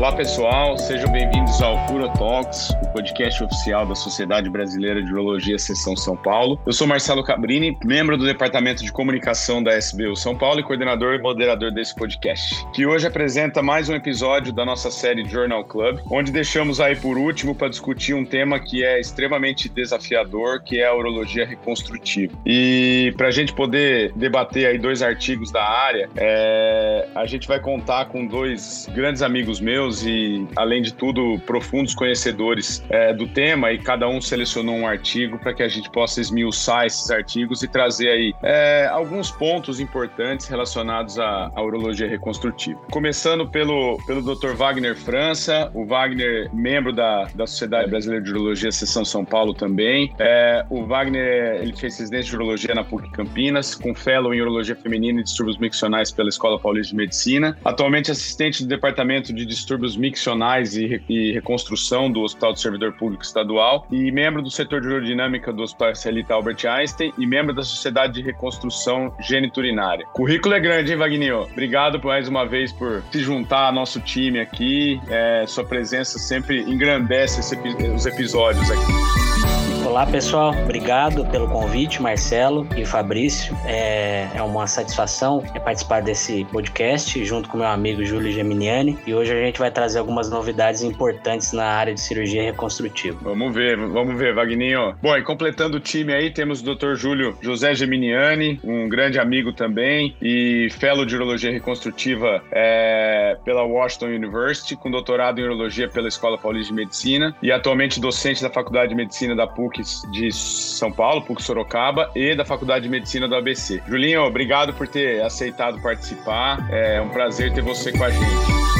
[0.00, 5.58] Olá pessoal, sejam bem-vindos ao Fura Talks, o podcast oficial da Sociedade Brasileira de Urologia
[5.58, 6.58] Seção São Paulo.
[6.66, 11.16] Eu sou Marcelo Cabrini, membro do Departamento de Comunicação da SBU São Paulo e coordenador
[11.16, 16.00] e moderador desse podcast, que hoje apresenta mais um episódio da nossa série Journal Club,
[16.10, 20.86] onde deixamos aí por último para discutir um tema que é extremamente desafiador, que é
[20.86, 22.32] a urologia reconstrutiva.
[22.46, 27.60] E para a gente poder debater aí dois artigos da área, é, a gente vai
[27.60, 33.72] contar com dois grandes amigos meus e, além de tudo, profundos conhecedores é, do tema
[33.72, 37.68] e cada um selecionou um artigo para que a gente possa esmiuçar esses artigos e
[37.68, 42.80] trazer aí é, alguns pontos importantes relacionados à, à, urologia reconstrutiva.
[42.90, 44.54] Começando pelo, pelo Dr.
[44.54, 50.12] Wagner França, o Wagner, membro da, da Sociedade Brasileira de Urologia, Seção São Paulo também.
[50.18, 54.76] É, o Wagner ele fez residência de urologia na PUC Campinas, com fellow em urologia
[54.76, 57.56] feminina e distúrbios miccionais pela Escola Paulista de Medicina.
[57.64, 62.92] Atualmente assistente do Departamento de Distúrbios distúrbios miccionais e, e, reconstrução do Hospital do Servidor
[62.92, 67.54] Público Estadual e membro do setor de urodinâmica do Hospital Israelita Albert Einstein e membro
[67.54, 70.06] da Sociedade de Reconstrução Geniturinária.
[70.12, 71.42] Currículo é grande, hein, Vagninho?
[71.42, 75.00] Obrigado mais uma vez por se juntar ao nosso time aqui.
[75.08, 77.56] É, sua presença sempre engrandece esse,
[77.94, 79.49] os episódios aqui.
[79.86, 83.56] Olá pessoal, obrigado pelo convite, Marcelo e Fabrício.
[83.64, 89.32] É, é uma satisfação participar desse podcast junto com meu amigo Júlio Geminiani e hoje
[89.32, 93.18] a gente vai trazer algumas novidades importantes na área de cirurgia reconstrutiva.
[93.22, 94.94] Vamos ver, vamos ver, Vagninho.
[95.02, 96.94] Bom, e completando o time aí, temos o Dr.
[96.94, 104.06] Júlio José Geminiani, um grande amigo também e fellow de urologia reconstrutiva é, pela Washington
[104.06, 108.90] University, com doutorado em urologia pela Escola Paulista de Medicina e atualmente docente da Faculdade
[108.90, 109.69] de Medicina da PUC
[110.10, 113.82] de São Paulo, PUC Sorocaba, e da Faculdade de Medicina do ABC.
[113.86, 116.66] Julinho, obrigado por ter aceitado participar.
[116.70, 118.79] É um prazer ter você com a gente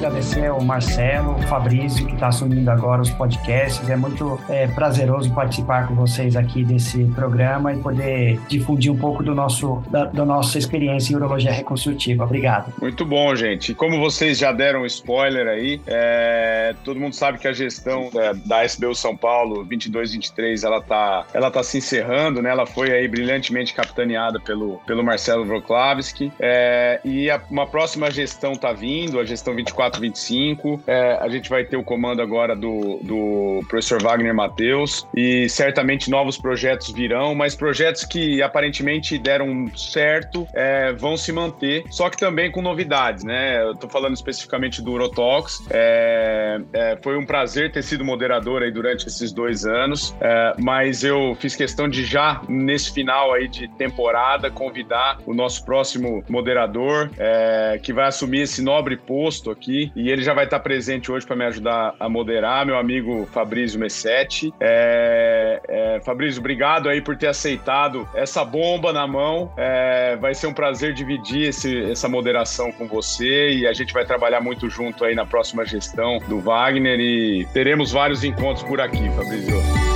[0.00, 3.86] agradecer ao Marcelo, o Fabrício, que está assumindo agora os podcasts.
[3.90, 9.22] É muito é, prazeroso participar com vocês aqui desse programa e poder difundir um pouco
[9.22, 12.24] do nosso, da, da nossa experiência em urologia reconstrutiva.
[12.24, 12.72] Obrigado.
[12.80, 13.74] Muito bom, gente.
[13.74, 18.64] Como vocês já deram spoiler aí, é, todo mundo sabe que a gestão da, da
[18.64, 22.48] SBU São Paulo 22-23 ela tá, ela tá se encerrando, né?
[22.48, 26.32] Ela foi aí brilhantemente capitaneada pelo, pelo Marcelo Vroklavski.
[26.40, 30.82] É, e a, uma próxima gestão tá vindo, a gestão 24 425.
[30.86, 36.10] É, a gente vai ter o comando agora do, do professor Wagner Matheus e certamente
[36.10, 42.16] novos projetos virão, mas projetos que aparentemente deram certo é, vão se manter, só que
[42.16, 43.62] também com novidades, né?
[43.62, 45.62] Eu tô falando especificamente do Urotox.
[45.70, 51.02] É, é, foi um prazer ter sido moderador aí durante esses dois anos, é, mas
[51.02, 57.10] eu fiz questão de já nesse final aí de temporada convidar o nosso próximo moderador
[57.18, 61.26] é, que vai assumir esse nobre posto aqui e ele já vai estar presente hoje
[61.26, 64.52] para me ajudar a moderar, meu amigo Fabrício Messetti.
[64.60, 69.52] É, é, Fabrício, obrigado aí por ter aceitado essa bomba na mão.
[69.56, 74.04] É, vai ser um prazer dividir esse, essa moderação com você e a gente vai
[74.04, 79.08] trabalhar muito junto aí na próxima gestão do Wagner e teremos vários encontros por aqui,
[79.10, 79.89] Fabrício.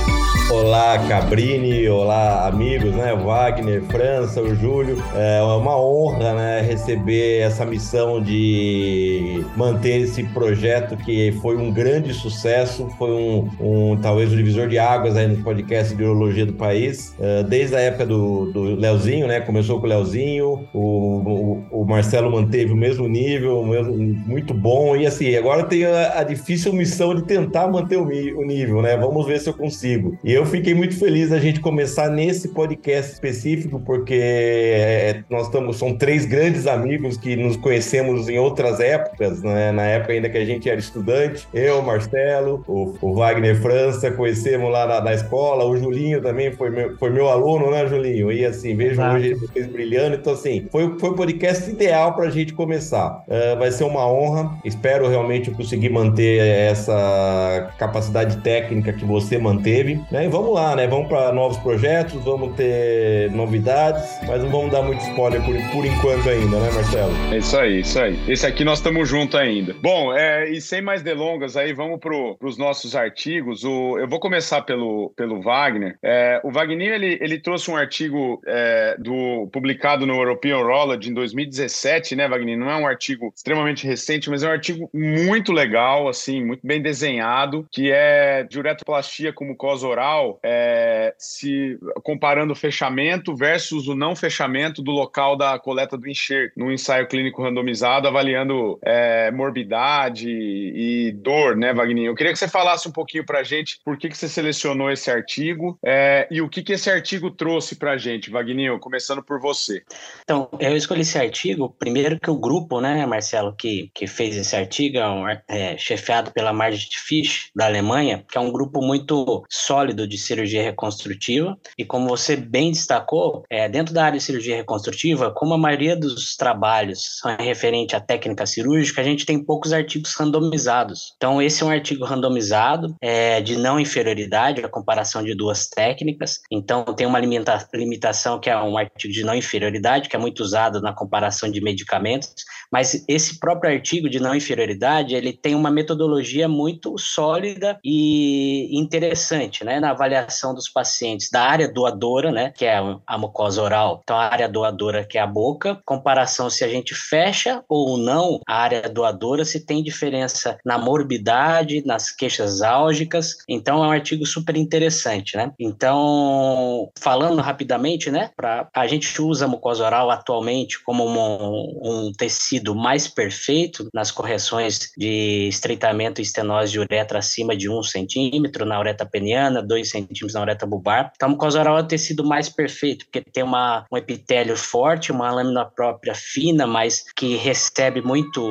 [0.51, 3.15] Olá, Cabrini, olá, amigos, né?
[3.15, 5.01] Wagner, França, o Júlio.
[5.15, 12.13] É uma honra, né, receber essa missão de manter esse projeto que foi um grande
[12.13, 16.45] sucesso, foi um, um talvez o um divisor de águas aí no podcast de urologia
[16.45, 19.41] do país, é, desde a época do, do Leozinho, né?
[19.41, 24.53] Começou com o Leozinho, o, o, o Marcelo manteve o mesmo nível, o mesmo, muito
[24.53, 28.83] bom, e assim, agora tem a, a difícil missão de tentar manter o, o nível,
[28.83, 28.95] né?
[28.95, 30.15] Vamos ver se eu consigo.
[30.23, 35.77] E eu fiquei muito feliz a gente começar nesse podcast específico, porque é, nós estamos,
[35.77, 39.71] são três grandes amigos que nos conhecemos em outras épocas, né?
[39.71, 44.69] na época ainda que a gente era estudante, eu, Marcelo, o, o Wagner França, conhecemos
[44.69, 48.29] lá na, na, escola, o Julinho também foi meu, foi meu aluno, né, Julinho?
[48.29, 49.15] E assim, vejo Exato.
[49.15, 53.23] hoje vocês brilhando, então assim, foi, foi o podcast ideal para a gente começar.
[53.25, 60.01] Uh, vai ser uma honra, espero realmente conseguir manter essa capacidade técnica que você manteve,
[60.11, 60.24] né?
[60.25, 60.87] E vamos lá, né?
[60.87, 65.85] Vamos para novos projetos, vamos ter novidades, mas não vamos dar muito spoiler por, por
[65.85, 67.13] enquanto ainda, né, Marcelo?
[67.31, 68.19] É isso aí, isso aí.
[68.27, 69.75] Esse aqui nós estamos juntos ainda.
[69.83, 73.63] Bom, é, e sem mais delongas aí, vamos para os nossos artigos.
[73.63, 75.95] O, eu vou começar pelo, pelo Wagner.
[76.01, 81.13] É, o Wagner, ele, ele trouxe um artigo é, do, publicado no European Urology em
[81.13, 82.57] 2017, né, Wagner?
[82.57, 86.81] Não é um artigo extremamente recente, mas é um artigo muito legal, assim, muito bem
[86.81, 93.87] desenhado, que é de uretoplastia como mucosa oral local, é, se comparando o fechamento versus
[93.87, 99.31] o não fechamento do local da coleta do enxerto, num ensaio clínico randomizado, avaliando é,
[99.31, 102.05] morbidade e dor, né, Wagner?
[102.05, 104.91] Eu queria que você falasse um pouquinho para a gente por que, que você selecionou
[104.91, 109.23] esse artigo é, e o que, que esse artigo trouxe para a gente, Wagner, começando
[109.23, 109.83] por você.
[110.23, 114.55] Então, eu escolhi esse artigo, primeiro que o grupo, né, Marcelo, que, que fez esse
[114.55, 114.97] artigo,
[115.27, 120.17] é, é chefiado pela Margit Fisch, da Alemanha, que é um grupo muito sólido de
[120.17, 125.53] cirurgia reconstrutiva, e como você bem destacou, é, dentro da área de cirurgia reconstrutiva, como
[125.53, 131.13] a maioria dos trabalhos são referente à técnica cirúrgica, a gente tem poucos artigos randomizados.
[131.17, 136.39] Então, esse é um artigo randomizado é, de não inferioridade, a comparação de duas técnicas.
[136.51, 140.41] Então, tem uma limita limitação que é um artigo de não inferioridade, que é muito
[140.41, 142.33] usado na comparação de medicamentos,
[142.71, 149.63] mas esse próprio artigo de não inferioridade, ele tem uma metodologia muito sólida e interessante,
[149.63, 154.17] né, na avaliação dos pacientes da área doadora, né, que é a mucosa oral, então
[154.17, 158.55] a área doadora que é a boca, comparação se a gente fecha ou não a
[158.55, 164.55] área doadora, se tem diferença na morbidade, nas queixas álgicas, então é um artigo super
[164.55, 165.51] interessante, né?
[165.59, 172.11] Então, falando rapidamente, né, para a gente usa a mucosa oral atualmente como um, um
[172.11, 178.65] tecido mais perfeito nas correções de estreitamento e estenose de uretra acima de um centímetro
[178.65, 181.11] na ureta peniana, dois centímetros na ureta bulbar.
[181.15, 185.31] Então, mucosa oral é o tecido mais perfeito, porque tem uma, um epitélio forte, uma
[185.31, 188.41] lâmina própria fina, mas que recebe muito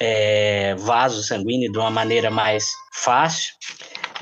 [0.00, 3.54] é, vaso sanguíneo de uma maneira mais fácil.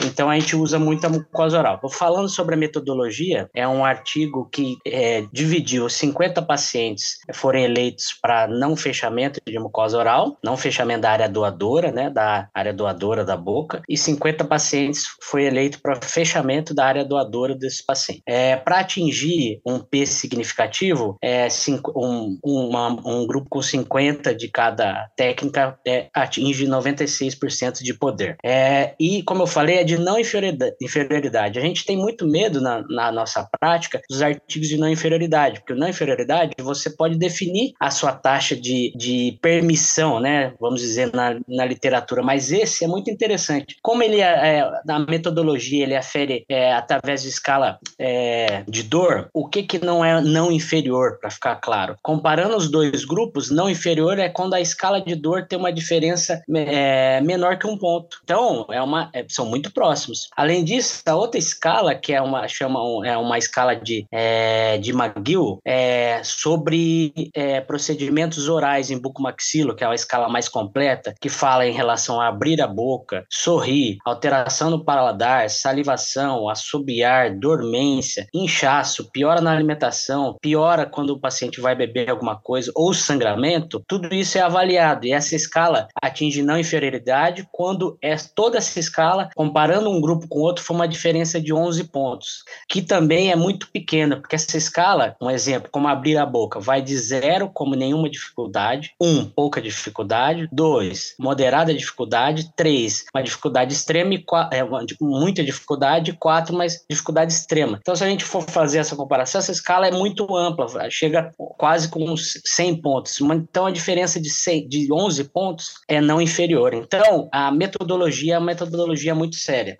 [0.05, 1.81] Então a gente usa muito a mucosa oral.
[1.91, 8.47] Falando sobre a metodologia, é um artigo que é, dividiu 50 pacientes foram eleitos para
[8.47, 13.37] não fechamento de mucosa oral, não fechamento da área doadora, né, da área doadora da
[13.37, 18.23] boca, e 50 pacientes foi eleito para fechamento da área doadora desse paciente.
[18.27, 24.49] É, para atingir um P significativo, é, cinco, um, uma, um grupo com 50 de
[24.49, 28.37] cada técnica é, atinge 96% de poder.
[28.45, 31.59] É, e como eu falei, é de não inferioridade.
[31.59, 35.73] A gente tem muito medo na, na, nossa prática dos artigos de não inferioridade, porque
[35.73, 40.53] o não inferioridade você pode definir a sua taxa de, de permissão, né?
[40.61, 43.77] Vamos dizer, na, na literatura, mas esse é muito interessante.
[43.83, 49.29] Como ele, é, é na metodologia, ele afere é, através de escala é, de dor,
[49.33, 51.97] o que, que não é não inferior, para ficar claro?
[52.03, 56.43] Comparando os dois grupos, não inferior é quando a escala de dor tem uma diferença
[56.55, 58.19] é, menor que um ponto.
[58.25, 60.31] Então, é uma, é, são muito próximos.
[60.35, 64.91] Além disso, a outra escala, que é uma, chama, é uma escala de, é, de
[64.91, 71.29] McGill, é sobre é, procedimentos orais em bucomaxilo, que é uma escala mais completa, que
[71.29, 79.11] fala em relação a abrir a boca, sorrir, alteração no paladar, salivação, assobiar, dormência, inchaço,
[79.13, 84.39] piora na alimentação, piora quando o paciente vai beber alguma coisa, ou sangramento, tudo isso
[84.39, 85.07] é avaliado.
[85.07, 90.29] E essa escala atinge não inferioridade quando é toda essa escala comparada comparando um grupo
[90.29, 94.57] com outro, foi uma diferença de 11 pontos, que também é muito pequena, porque essa
[94.57, 99.61] escala, um exemplo, como abrir a boca, vai de zero, como nenhuma dificuldade, um, pouca
[99.61, 104.65] dificuldade, dois, moderada dificuldade, três, uma dificuldade extrema e quatro, é,
[105.01, 107.79] muita dificuldade, quatro, mas dificuldade extrema.
[107.81, 111.89] Então, se a gente for fazer essa comparação, essa escala é muito ampla, chega quase
[111.89, 113.21] com 100 pontos.
[113.21, 116.73] Então, a diferença de, 100, de 11 pontos é não inferior.
[116.73, 119.79] Então, a metodologia é uma metodologia muito séria.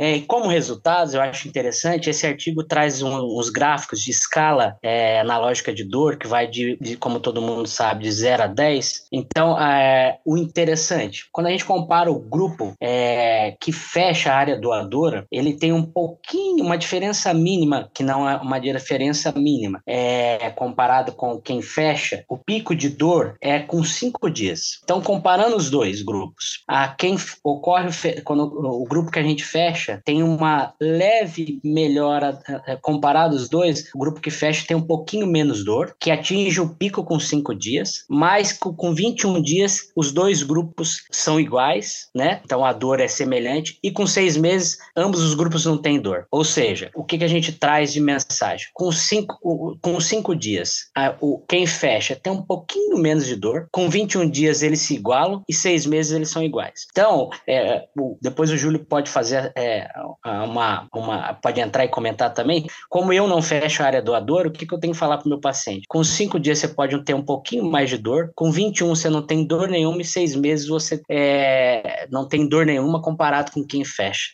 [0.00, 4.78] É, e como resultados, eu acho interessante, esse artigo traz um, uns gráficos de escala
[4.82, 8.46] é, analógica de dor, que vai de, de, como todo mundo sabe, de 0 a
[8.46, 9.08] 10.
[9.12, 14.58] Então, é, o interessante, quando a gente compara o grupo é, que fecha a área
[14.58, 20.48] doadora, ele tem um pouquinho, uma diferença mínima, que não é uma diferença mínima, é,
[20.52, 24.80] comparado com quem fecha, o pico de dor é com 5 dias.
[24.82, 27.90] Então, comparando os dois grupos, a quem ocorre,
[28.24, 33.48] quando o grupo que a gente fecha, fecha tem uma leve melhora eh, comparado os
[33.48, 33.90] dois.
[33.94, 37.54] O grupo que fecha tem um pouquinho menos dor, que atinge o pico com 5
[37.54, 42.40] dias, mas com 21 dias os dois grupos são iguais, né?
[42.44, 46.26] Então a dor é semelhante e com seis meses ambos os grupos não têm dor.
[46.30, 48.68] Ou seja, o que, que a gente traz de mensagem?
[48.74, 53.68] Com cinco, com cinco dias, a, o, quem fecha tem um pouquinho menos de dor,
[53.72, 56.86] com 21 dias eles se igualam e seis meses eles são iguais.
[56.90, 59.79] Então, é, o, depois o Júlio pode fazer é,
[60.24, 62.66] uma, uma, pode entrar e comentar também.
[62.88, 65.26] Como eu não fecho a área doadora, o que, que eu tenho que falar para
[65.26, 65.86] o meu paciente?
[65.88, 69.22] Com cinco dias você pode ter um pouquinho mais de dor, com 21 você não
[69.22, 73.84] tem dor nenhuma e seis meses você é, não tem dor nenhuma comparado com quem
[73.84, 74.30] fecha.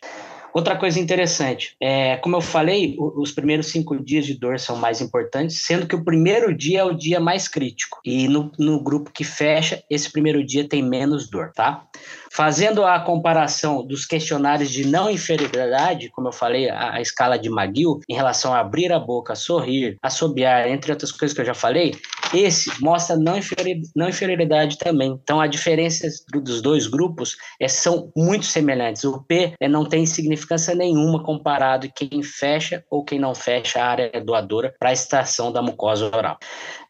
[0.56, 5.02] Outra coisa interessante, é, como eu falei, os primeiros cinco dias de dor são mais
[5.02, 8.00] importantes, sendo que o primeiro dia é o dia mais crítico.
[8.02, 11.84] E no, no grupo que fecha, esse primeiro dia tem menos dor, tá?
[12.32, 17.50] Fazendo a comparação dos questionários de não inferioridade, como eu falei, a, a escala de
[17.50, 21.54] McGill, em relação a abrir a boca, sorrir, assobiar, entre outras coisas que eu já
[21.54, 21.94] falei,
[22.34, 23.38] esse mostra não,
[24.08, 25.18] inferioridade também.
[25.22, 29.04] Então, a diferença dos dois grupos é, são muito semelhantes.
[29.04, 33.86] O P é, não tem significância nenhuma comparado quem fecha ou quem não fecha a
[33.86, 36.38] área doadora para a extração da mucosa oral.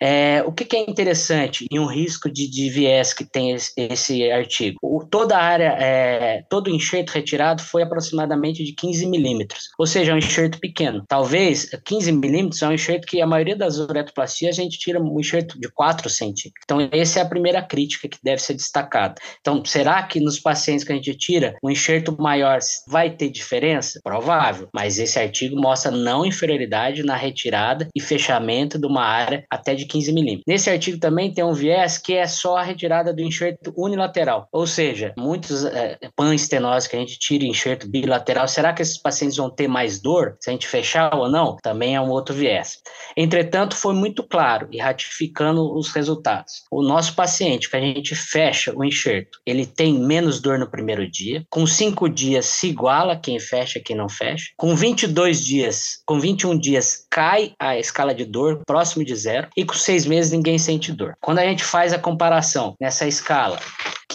[0.00, 3.72] É, o que, que, é interessante e um risco de, de viés que tem esse,
[3.76, 4.78] esse artigo?
[4.82, 9.86] O, toda a área, é, todo o enxerto retirado foi aproximadamente de 15 milímetros, ou
[9.86, 11.04] seja, é um enxerto pequeno.
[11.08, 15.18] Talvez 15 milímetros é um enxerto que a maioria das uretroplastias a gente tira um
[15.26, 16.62] enxerto de 4 centímetros.
[16.64, 19.14] Então, essa é a primeira crítica que deve ser destacada.
[19.40, 24.00] Então, será que nos pacientes que a gente tira, um enxerto maior vai ter diferença?
[24.02, 29.74] Provável, mas esse artigo mostra não inferioridade na retirada e fechamento de uma área até
[29.74, 30.44] de 15 milímetros.
[30.46, 34.66] Nesse artigo também tem um viés que é só a retirada do enxerto unilateral, ou
[34.66, 39.50] seja, muitos é, panstenoses que a gente tira enxerto bilateral, será que esses pacientes vão
[39.50, 41.56] ter mais dor se a gente fechar ou não?
[41.62, 42.78] Também é um outro viés.
[43.16, 44.80] Entretanto, foi muito claro e
[45.16, 46.64] ratificando os resultados.
[46.70, 51.10] O nosso paciente que a gente fecha o enxerto, ele tem menos dor no primeiro
[51.10, 56.20] dia, com cinco dias se iguala quem fecha quem não fecha, com 22 dias, com
[56.20, 60.58] 21 dias cai a escala de dor próximo de zero e com seis meses ninguém
[60.58, 61.16] sente dor.
[61.20, 63.58] Quando a gente faz a comparação nessa escala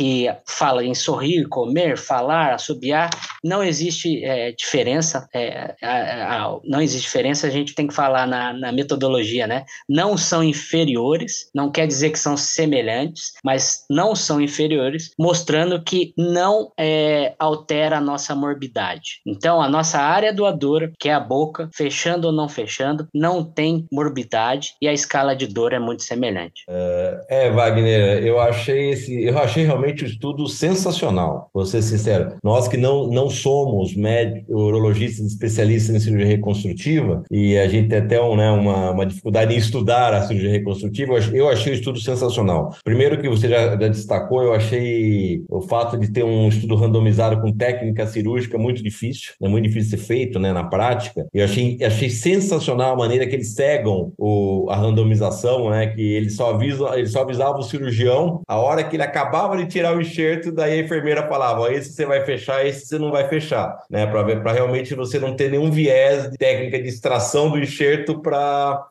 [0.01, 3.11] que fala em sorrir, comer, falar, assobiar,
[3.43, 8.25] não existe é, diferença, é, a, a, não existe diferença, a gente tem que falar
[8.25, 9.63] na, na, metodologia, né?
[9.87, 16.15] Não são inferiores, não quer dizer que são semelhantes, mas não são inferiores, mostrando que
[16.17, 19.21] não é, altera a nossa morbidade.
[19.23, 23.85] Então, a nossa área doadora, que é a boca, fechando ou não fechando, não tem
[23.91, 26.63] morbidade e a escala de dor é muito semelhante.
[26.67, 32.35] É, Wagner, eu achei esse, eu achei realmente o estudo sensacional, vou ser sincero.
[32.43, 37.99] Nós que não, não somos médicos, urologistas especialistas em cirurgia reconstrutiva, e a gente tem
[37.99, 41.99] até um, né, uma, uma dificuldade em estudar a cirurgia reconstrutiva, eu achei o estudo
[41.99, 42.75] sensacional.
[42.83, 47.41] Primeiro que você já, já destacou, eu achei o fato de ter um estudo randomizado
[47.41, 51.27] com técnica cirúrgica muito difícil, é muito difícil ser feito né, na prática.
[51.33, 56.35] Eu achei, achei sensacional a maneira que eles cegam o, a randomização, né, que eles
[56.35, 60.01] só, avisam, eles só avisavam o cirurgião a hora que ele acabava de tirar o
[60.01, 64.05] enxerto, daí a enfermeira falava: esse você vai fechar, esse você não vai fechar, né?
[64.05, 68.89] Para realmente você não ter nenhum viés de técnica de extração do enxerto para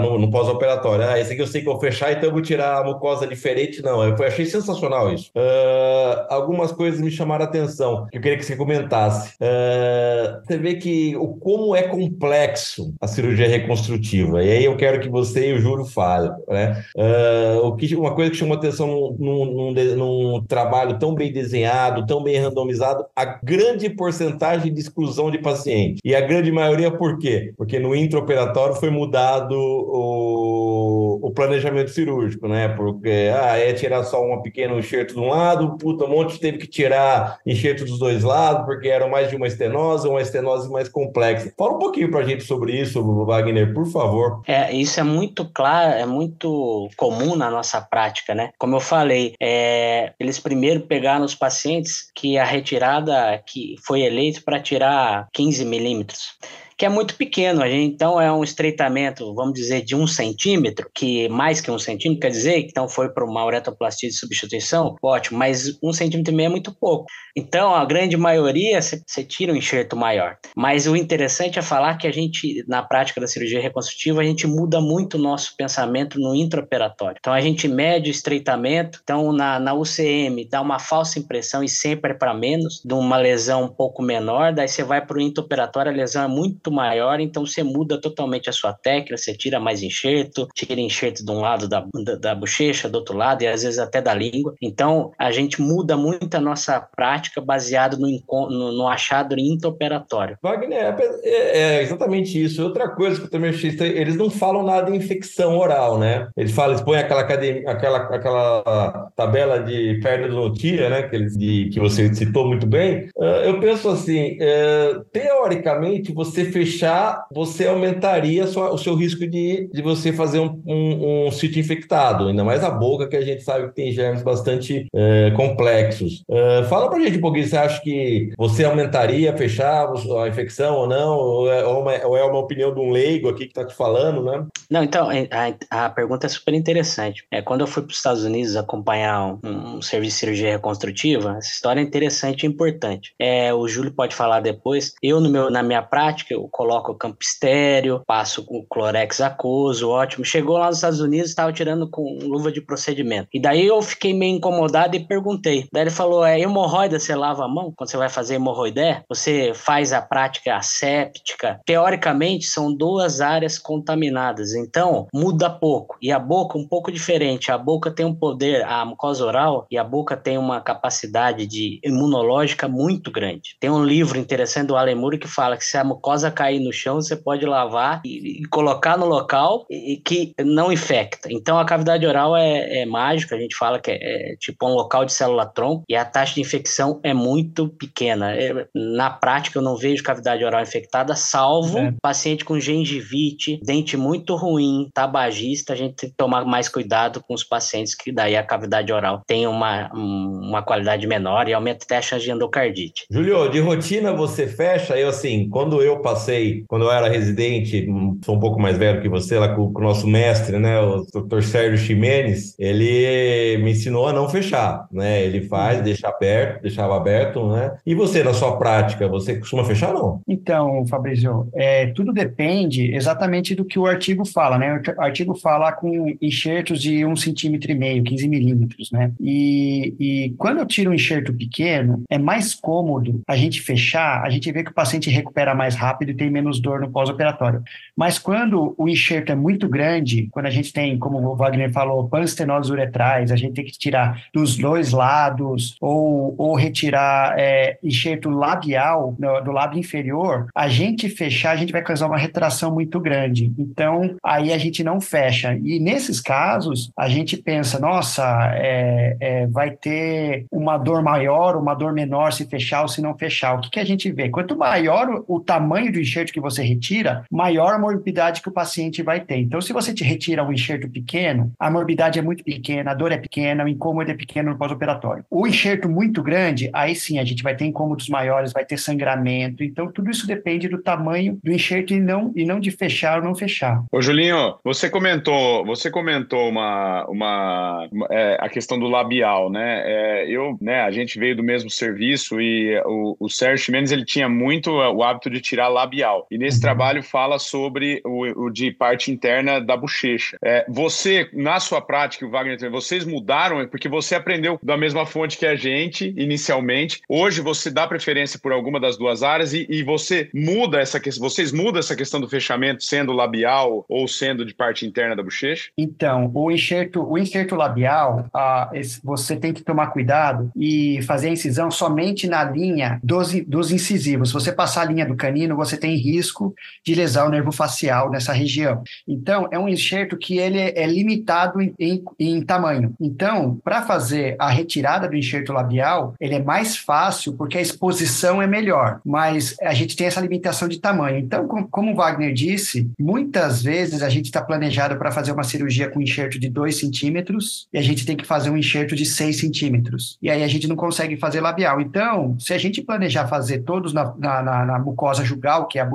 [0.00, 1.04] no, no pós-operatório.
[1.06, 3.82] Ah, esse aqui eu sei que vou fechar, então eu vou tirar a mucosa diferente.
[3.82, 5.30] Não, eu achei sensacional isso.
[5.36, 9.34] Uh, algumas coisas me chamaram a atenção, que eu queria que você comentasse.
[9.36, 15.00] Uh, você vê que o como é complexo a cirurgia reconstrutiva, e aí eu quero
[15.00, 16.84] que você e o Júlio falem, né?
[16.96, 22.06] Uh, o que, uma coisa que chamou atenção num, num, num, trabalho tão bem desenhado,
[22.06, 26.00] tão bem randomizado, a grande porcentagem de exclusão de paciente.
[26.04, 27.52] E a grande maioria por quê?
[27.56, 32.68] Porque no intraoperatório foi mudado o, o planejamento cirúrgico, né?
[32.68, 36.58] Porque ah, é tirar só um pequeno enxerto de um lado, puta, um monte teve
[36.58, 40.88] que tirar enxerto dos dois lados, porque era mais de uma estenose, uma estenose mais
[40.88, 41.52] complexa.
[41.56, 44.42] Fala um pouquinho pra gente sobre isso, Wagner, por favor.
[44.46, 48.50] É, isso é muito claro, é muito comum na nossa prática, né?
[48.58, 54.42] Como eu falei, é, eles primeiro pegaram os pacientes que a retirada que foi eleito
[54.44, 56.38] para tirar 15 milímetros
[56.80, 57.62] que é muito pequeno.
[57.66, 62.30] Então, é um estreitamento, vamos dizer, de um centímetro, que mais que um centímetro, quer
[62.30, 66.50] dizer, então foi para uma uretoplastia de substituição, ótimo, mas um centímetro e meio é
[66.50, 67.04] muito pouco.
[67.36, 70.38] Então, a grande maioria, você tira um enxerto maior.
[70.56, 74.46] Mas o interessante é falar que a gente, na prática da cirurgia reconstrutiva, a gente
[74.46, 77.18] muda muito o nosso pensamento no intraoperatório.
[77.20, 81.68] Então, a gente mede o estreitamento, então, na, na UCM, dá uma falsa impressão e
[81.68, 85.20] sempre é para menos, de uma lesão um pouco menor, daí você vai para o
[85.20, 89.34] intraoperatório, a lesão é muito muito maior, então você muda totalmente a sua técnica, você
[89.34, 93.42] tira mais enxerto, tira enxerto de um lado da, da, da bochecha, do outro lado,
[93.42, 94.54] e às vezes até da língua.
[94.62, 98.08] Então, a gente muda muito a nossa prática baseado no,
[98.48, 100.38] no, no achado intraoperatório.
[100.42, 102.62] Wagner, é, é, exatamente isso.
[102.62, 106.28] Outra coisa que eu também achei eles não falam nada de infecção oral, né?
[106.36, 111.02] Eles falam, eles põem aquela, aquela, aquela tabela de perda do notícia, né?
[111.04, 113.08] Que, eles, de, que você citou muito bem.
[113.16, 119.26] Uh, eu penso assim, uh, teoricamente, você fez fechar, você aumentaria sua, o seu risco
[119.26, 123.22] de, de você fazer um, um, um, sítio infectado, ainda mais a boca, que a
[123.22, 126.22] gente sabe que tem germes bastante é, complexos.
[126.28, 129.88] Uh, fala pra gente um pouquinho, você acha que você aumentaria, fechar
[130.22, 131.16] a infecção ou não?
[131.16, 134.22] Ou é uma, ou é uma opinião de um leigo aqui que tá te falando,
[134.22, 134.46] né?
[134.70, 135.28] Não, então, é,
[135.70, 137.24] a, a pergunta é super interessante.
[137.30, 141.36] É, quando eu fui para os Estados Unidos acompanhar um, um, serviço de cirurgia reconstrutiva,
[141.38, 143.14] essa história é interessante e importante.
[143.18, 144.94] É, o Júlio pode falar depois.
[145.02, 149.88] Eu, no meu, na minha prática, eu coloco o campo estéreo, passo o clorex aquoso,
[149.88, 150.24] ótimo.
[150.24, 153.28] Chegou lá nos Estados Unidos, estava tirando com luva de procedimento.
[153.32, 155.68] E daí eu fiquei meio incomodado e perguntei.
[155.72, 159.02] Daí ele falou: é hemorroida, você lava a mão quando você vai fazer hemorroidé?
[159.08, 161.60] Você faz a prática asséptica?
[161.64, 165.96] Teoricamente, são duas áreas contaminadas, então muda pouco.
[166.00, 167.52] E a boca, um pouco diferente.
[167.52, 171.80] A boca tem um poder, a mucosa oral e a boca tem uma capacidade de
[171.84, 173.56] imunológica muito grande.
[173.60, 176.96] Tem um livro interessante do Moore que fala que se a mucosa cair no chão,
[176.96, 181.28] você pode lavar e, e colocar no local e, e, que não infecta.
[181.30, 183.98] Então a cavidade oral é, é mágica, a gente fala que é,
[184.32, 188.34] é tipo um local de célula-tronco e a taxa de infecção é muito pequena.
[188.34, 191.94] É, na prática, eu não vejo cavidade oral infectada, salvo é.
[192.00, 197.34] paciente com gengivite, dente muito ruim, tabagista, a gente tem que tomar mais cuidado com
[197.34, 201.98] os pacientes que daí a cavidade oral tem uma, uma qualidade menor e aumenta até
[201.98, 203.06] a chance de endocardite.
[203.10, 204.98] Julio, de rotina você fecha?
[204.98, 207.86] Eu assim, quando eu passei, quando eu era residente,
[208.24, 211.04] sou um pouco mais velho que você, lá com, com o nosso mestre, né, o
[211.04, 211.42] Dr.
[211.42, 215.22] Sérgio Ximenes, ele me ensinou a não fechar, né?
[215.24, 215.84] Ele faz, uhum.
[215.84, 217.72] deixa aberto, deixava aberto, né?
[217.86, 220.20] E você, na sua prática, você costuma fechar não?
[220.28, 224.82] Então, Fabrício, é, tudo depende exatamente do que o artigo fala, né?
[224.96, 229.12] O artigo fala com enxertos de um centímetro e meio, 15 milímetros, né?
[229.20, 234.30] E, e quando eu tiro um enxerto pequeno, é mais cômodo a gente fechar, a
[234.30, 237.62] gente vê que o paciente recupera mais rápido e tem menos dor no pós-operatório.
[237.96, 242.08] Mas quando o enxerto é muito grande, quando a gente tem, como o Wagner falou,
[242.08, 248.30] panstenoses uretrais, a gente tem que tirar dos dois lados ou, ou retirar é, enxerto
[248.30, 253.00] labial no, do lábio inferior, a gente fechar, a gente vai causar uma retração muito
[253.00, 253.52] grande.
[253.58, 255.54] Então, aí a gente não fecha.
[255.62, 258.22] E nesses casos, a gente pensa, nossa,
[258.54, 263.16] é, é, vai ter uma dor maior, uma dor menor se fechar ou se não
[263.16, 263.54] fechar.
[263.54, 264.28] O que, que a gente vê?
[264.28, 268.52] Quanto maior o, o tamanho do enxerto que você retira, maior a morbidade que o
[268.52, 269.38] paciente vai ter.
[269.38, 273.12] Então, se você te retira um enxerto pequeno, a morbidade é muito pequena, a dor
[273.12, 275.24] é pequena, o incômodo é pequeno no pós-operatório.
[275.30, 279.62] O enxerto muito grande, aí sim a gente vai ter incômodos maiores, vai ter sangramento.
[279.62, 283.24] Então, tudo isso depende do tamanho do enxerto e não, e não de fechar ou
[283.24, 283.82] não fechar.
[283.90, 289.82] Ô, Julinho, você comentou, você comentou uma, uma, é, a questão do labial, né?
[289.84, 294.04] É, eu, né, a gente veio do mesmo serviço e o, o Sérgio Mendes ele
[294.04, 295.89] tinha muito o hábito de tirar labial.
[296.30, 296.62] E nesse uhum.
[296.62, 300.36] trabalho fala sobre o, o, de parte interna da bochecha.
[300.42, 305.38] É, você, na sua prática, o Wagner, vocês mudaram, porque você aprendeu da mesma fonte
[305.38, 307.00] que a gente inicialmente.
[307.08, 311.28] Hoje você dá preferência por alguma das duas áreas e, e você muda essa questão,
[311.28, 315.70] vocês mudam essa questão do fechamento sendo labial ou sendo de parte interna da bochecha?
[315.76, 321.28] Então, o enxerto, o enxerto labial, ah, esse, você tem que tomar cuidado e fazer
[321.28, 324.28] a incisão somente na linha dos, dos incisivos.
[324.28, 328.10] Se você passar a linha do canino, você tem risco de lesar o nervo facial
[328.10, 328.82] nessa região.
[329.06, 332.94] Então, é um enxerto que ele é limitado em, em, em tamanho.
[333.00, 338.40] Então, para fazer a retirada do enxerto labial, ele é mais fácil porque a exposição
[338.40, 341.18] é melhor, mas a gente tem essa limitação de tamanho.
[341.18, 345.88] Então, como o Wagner disse, muitas vezes a gente está planejado para fazer uma cirurgia
[345.88, 349.40] com enxerto de 2 centímetros e a gente tem que fazer um enxerto de 6
[349.40, 350.18] centímetros.
[350.20, 351.80] E aí a gente não consegue fazer labial.
[351.80, 355.82] Então, se a gente planejar fazer todos na, na, na, na mucosa jugal, que é
[355.82, 355.90] a,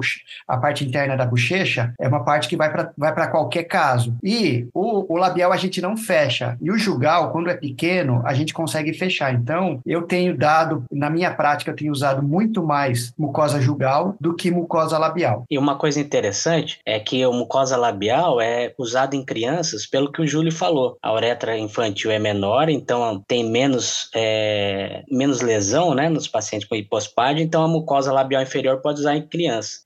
[0.48, 4.16] a parte interna da bochecha, é uma parte que vai para vai qualquer caso.
[4.24, 6.58] E o, o labial a gente não fecha.
[6.62, 9.34] E o jugal, quando é pequeno, a gente consegue fechar.
[9.34, 14.34] Então, eu tenho dado, na minha prática, eu tenho usado muito mais mucosa jugal do
[14.34, 15.46] que mucosa labial.
[15.50, 20.22] E uma coisa interessante é que a mucosa labial é usada em crianças, pelo que
[20.22, 20.98] o Júlio falou.
[21.02, 26.76] A uretra infantil é menor, então tem menos, é, menos lesão né, nos pacientes com
[26.76, 29.22] hipospádio, então a mucosa labial inferior pode usar em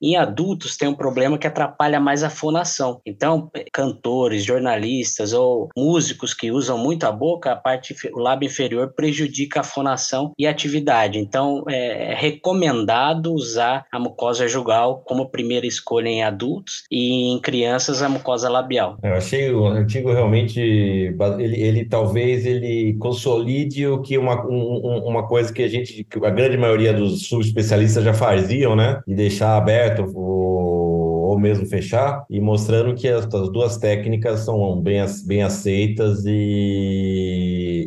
[0.01, 3.01] Em adultos tem um problema que atrapalha mais a fonação.
[3.05, 8.93] Então, cantores, jornalistas ou músicos que usam muito a boca, a parte o lábio inferior
[8.95, 11.19] prejudica a fonação e a atividade.
[11.19, 18.01] Então, é recomendado usar a mucosa jugal como primeira escolha em adultos e em crianças
[18.01, 18.97] a mucosa labial.
[19.03, 25.27] Eu achei o artigo realmente ele, ele talvez ele consolide o que uma, um, uma
[25.27, 29.01] coisa que a gente, que a grande maioria dos subespecialistas já faziam, né?
[29.07, 34.81] De deixar aberto ou, ou mesmo fechar, e mostrando que as, as duas técnicas são
[34.81, 36.31] bem, bem aceitas e,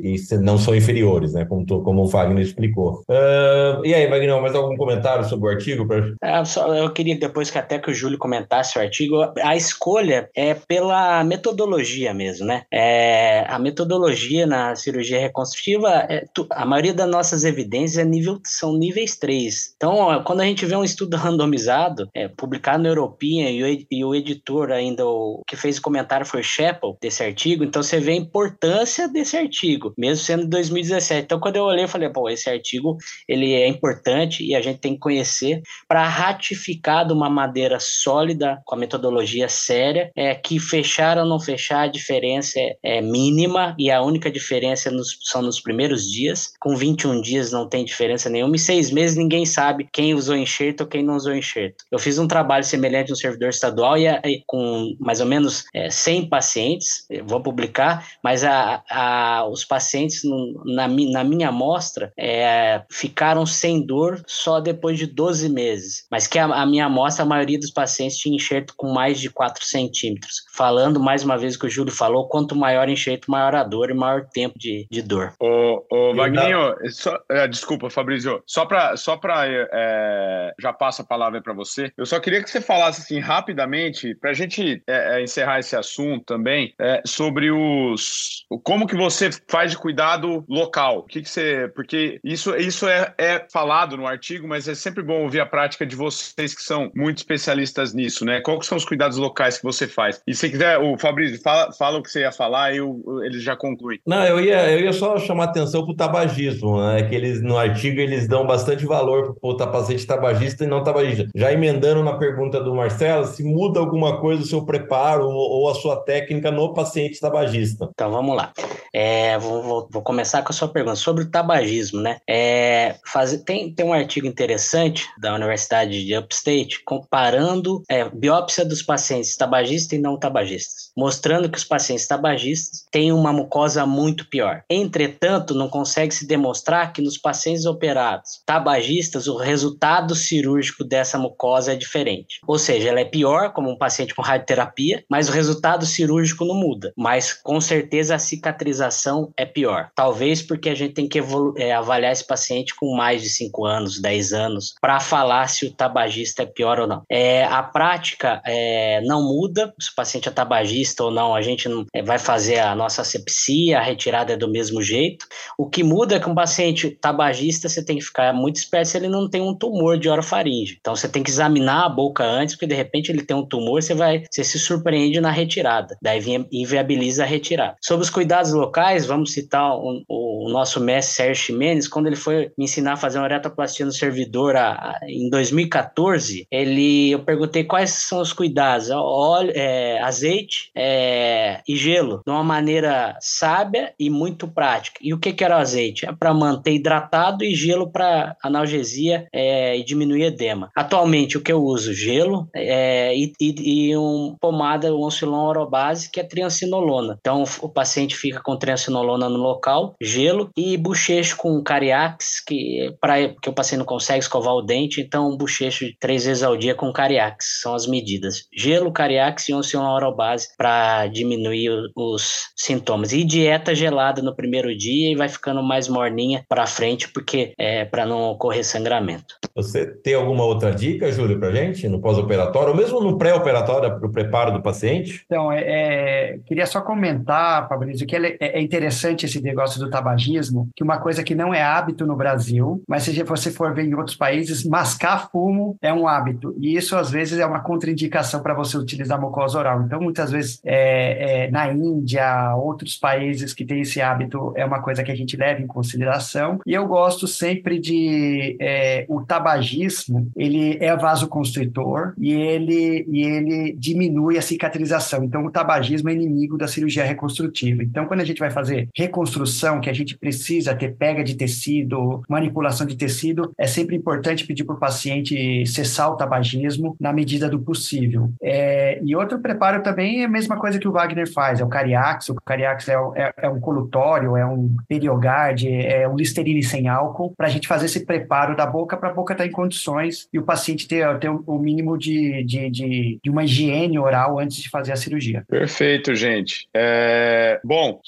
[0.03, 1.45] e não são inferiores, né?
[1.45, 3.05] Como, como o Wagner explicou.
[3.09, 5.87] Uh, e aí, Wagner, mais algum comentário sobre o artigo?
[5.87, 6.13] Pra...
[6.21, 10.29] É, só, eu queria depois que até que o Júlio comentasse o artigo, a escolha
[10.35, 12.65] é pela metodologia mesmo, né?
[12.73, 18.77] É, a metodologia na cirurgia reconstrutiva, é, a maioria das nossas evidências é nível, são
[18.77, 19.75] níveis 3.
[19.77, 24.05] Então, quando a gente vê um estudo randomizado, é, publicado na European e o, e
[24.05, 28.01] o editor ainda, o que fez o comentário foi o Chappell, desse artigo, então você
[28.01, 31.25] vê a importância desse artigo, mesmo sendo 2017.
[31.25, 32.97] Então, quando eu olhei, eu falei, pô, esse artigo,
[33.29, 38.61] ele é importante e a gente tem que conhecer para ratificar de uma maneira sólida,
[38.65, 43.75] com a metodologia séria, é que fechar ou não fechar, a diferença é, é mínima
[43.79, 46.53] e a única diferença nos, são nos primeiros dias.
[46.61, 50.83] Com 21 dias não tem diferença nenhuma e seis meses ninguém sabe quem usou enxerto
[50.83, 51.85] ou quem não usou enxerto.
[51.91, 55.91] Eu fiz um trabalho semelhante no servidor estadual e, e com mais ou menos é,
[55.91, 62.83] 100 pacientes, vou publicar, mas a, a, os pacientes no, na, na minha amostra é,
[62.91, 67.27] ficaram sem dor só depois de 12 meses, mas que a, a minha amostra, a
[67.27, 70.43] maioria dos pacientes tinha enxerto com mais de 4 centímetros.
[70.53, 73.89] Falando mais uma vez o que o Júlio falou, quanto maior enxerto, maior a dor
[73.89, 75.33] e maior tempo de, de dor.
[75.41, 81.07] Ô, ô Vagninho, só, é, desculpa, Fabrício, só para só pra, é, já passo a
[81.07, 85.17] palavra para você, eu só queria que você falasse assim rapidamente, para a gente é,
[85.17, 90.99] é, encerrar esse assunto também, é, sobre os como que você faz de cuidado local,
[90.99, 95.03] o que, que você, porque isso, isso é, é falado no artigo, mas é sempre
[95.03, 98.41] bom ouvir a prática de vocês que são muito especialistas nisso, né?
[98.41, 100.21] Quais são os cuidados locais que você faz?
[100.27, 102.79] E se quiser, o Fabrício, fala, fala o que você ia falar e
[103.25, 104.01] ele já conclui.
[104.07, 107.03] Não, eu ia, eu ia só chamar atenção para o tabagismo, né?
[107.05, 111.29] Que eles, no artigo, eles dão bastante valor para o paciente tabagista e não tabagista.
[111.35, 115.71] Já emendando na pergunta do Marcelo, se muda alguma coisa o seu preparo ou, ou
[115.71, 117.89] a sua técnica no paciente tabagista.
[117.93, 118.53] Então, vamos lá.
[118.95, 122.19] É, vou, vou, vou, começar com a sua pergunta sobre o tabagismo, né?
[122.29, 128.83] É, faz, tem, tem um artigo interessante da Universidade de Upstate comparando é, biópsia dos
[128.83, 134.63] pacientes tabagistas e não tabagistas, mostrando que os pacientes tabagistas têm uma mucosa muito pior.
[134.69, 141.73] Entretanto, não consegue se demonstrar que nos pacientes operados tabagistas o resultado cirúrgico dessa mucosa
[141.73, 142.41] é diferente.
[142.47, 146.55] Ou seja, ela é pior como um paciente com radioterapia, mas o resultado cirúrgico não
[146.55, 146.93] muda.
[146.97, 149.91] Mas com certeza a cicatrização é pior.
[149.95, 151.21] Talvez porque a gente tem que
[151.57, 155.73] é, avaliar esse paciente com mais de 5 anos, 10 anos, para falar se o
[155.73, 157.03] tabagista é pior ou não.
[157.11, 161.69] É, a prática é, não muda, se o paciente é tabagista ou não, a gente
[161.69, 165.27] não, é, vai fazer a nossa asepsia, a retirada é do mesmo jeito.
[165.59, 168.97] O que muda é que um paciente tabagista, você tem que ficar muito esperto se
[168.97, 170.79] ele não tem um tumor de orofaringe.
[170.81, 173.83] Então você tem que examinar a boca antes, porque de repente ele tem um tumor,
[173.83, 175.97] você vai, você se surpreende na retirada.
[176.03, 177.77] Daí inviabiliza a retirada.
[177.81, 182.65] Sobre os cuidados locais, vamos citar o, nosso mestre Sérgio Ximenes, quando ele foi me
[182.65, 187.91] ensinar a fazer uma retoplastia no servidor a, a, em 2014, ele, eu perguntei quais
[187.91, 194.47] são os cuidados, óleo, é, azeite é, e gelo, de uma maneira sábia e muito
[194.49, 194.99] prática.
[195.03, 196.07] E o que, que era o azeite?
[196.07, 200.71] É para manter hidratado e gelo para analgesia é, e diminuir edema.
[200.75, 201.93] Atualmente, o que eu uso?
[201.95, 207.17] Gelo é, e, e, e um pomada, um oscilon orobase, que é triancinolona.
[207.21, 213.29] Então, o paciente fica com triancinolona no local, gelo e bochecho com cariax, que, pra,
[213.29, 216.75] que o paciente não consegue escovar o dente, então um bochecho três vezes ao dia
[216.75, 218.47] com cariax, são as medidas.
[218.55, 223.13] Gelo, cariax e oscilon orobase para diminuir os sintomas.
[223.13, 227.85] E dieta gelada no primeiro dia e vai ficando mais morninha para frente, porque é
[227.85, 229.37] para não ocorrer sangramento.
[229.55, 234.09] Você tem alguma outra dica, Júlio, para gente, no pós-operatório, ou mesmo no pré-operatório, para
[234.09, 235.23] o preparo do paciente?
[235.27, 240.69] Então, é, é, queria só comentar, Fabrício, que é, é, interessante esse negócio do tabagismo,
[240.77, 243.95] que uma coisa que não é hábito no Brasil, mas se você for ver em
[243.95, 248.55] outros países, mascar fumo é um hábito, e isso às vezes é uma contraindicação para
[248.55, 249.83] você utilizar mucosa oral.
[249.83, 254.81] Então, muitas vezes, é, é, na Índia, outros países que têm esse hábito, é uma
[254.81, 260.31] coisa que a gente leva em consideração, e eu gosto sempre de é, o tabagismo,
[260.37, 265.25] ele é vasoconstritor e ele, e ele diminui a cicatrização.
[265.25, 267.83] Então, o tabagismo é inimigo da cirurgia reconstrutiva.
[267.83, 272.23] Então, quando a gente vai fazer reconstrução, que a gente precisa ter pega de tecido,
[272.29, 277.49] manipulação de tecido, é sempre importante pedir para o paciente cessar o tabagismo na medida
[277.49, 278.31] do possível.
[278.43, 281.69] É, e outro preparo também é a mesma coisa que o Wagner faz, é o
[281.69, 282.29] cariax.
[282.29, 287.35] O cariax é, é, é um colutório, é um periogard, é um listerine sem álcool,
[287.37, 290.29] para a gente fazer esse preparo da boca para a boca estar tá em condições
[290.33, 294.59] e o paciente ter, ter o mínimo de, de, de, de uma higiene oral antes
[294.59, 295.45] de fazer a cirurgia.
[295.49, 296.69] Perfeito, gente.
[296.75, 298.01] É, bom,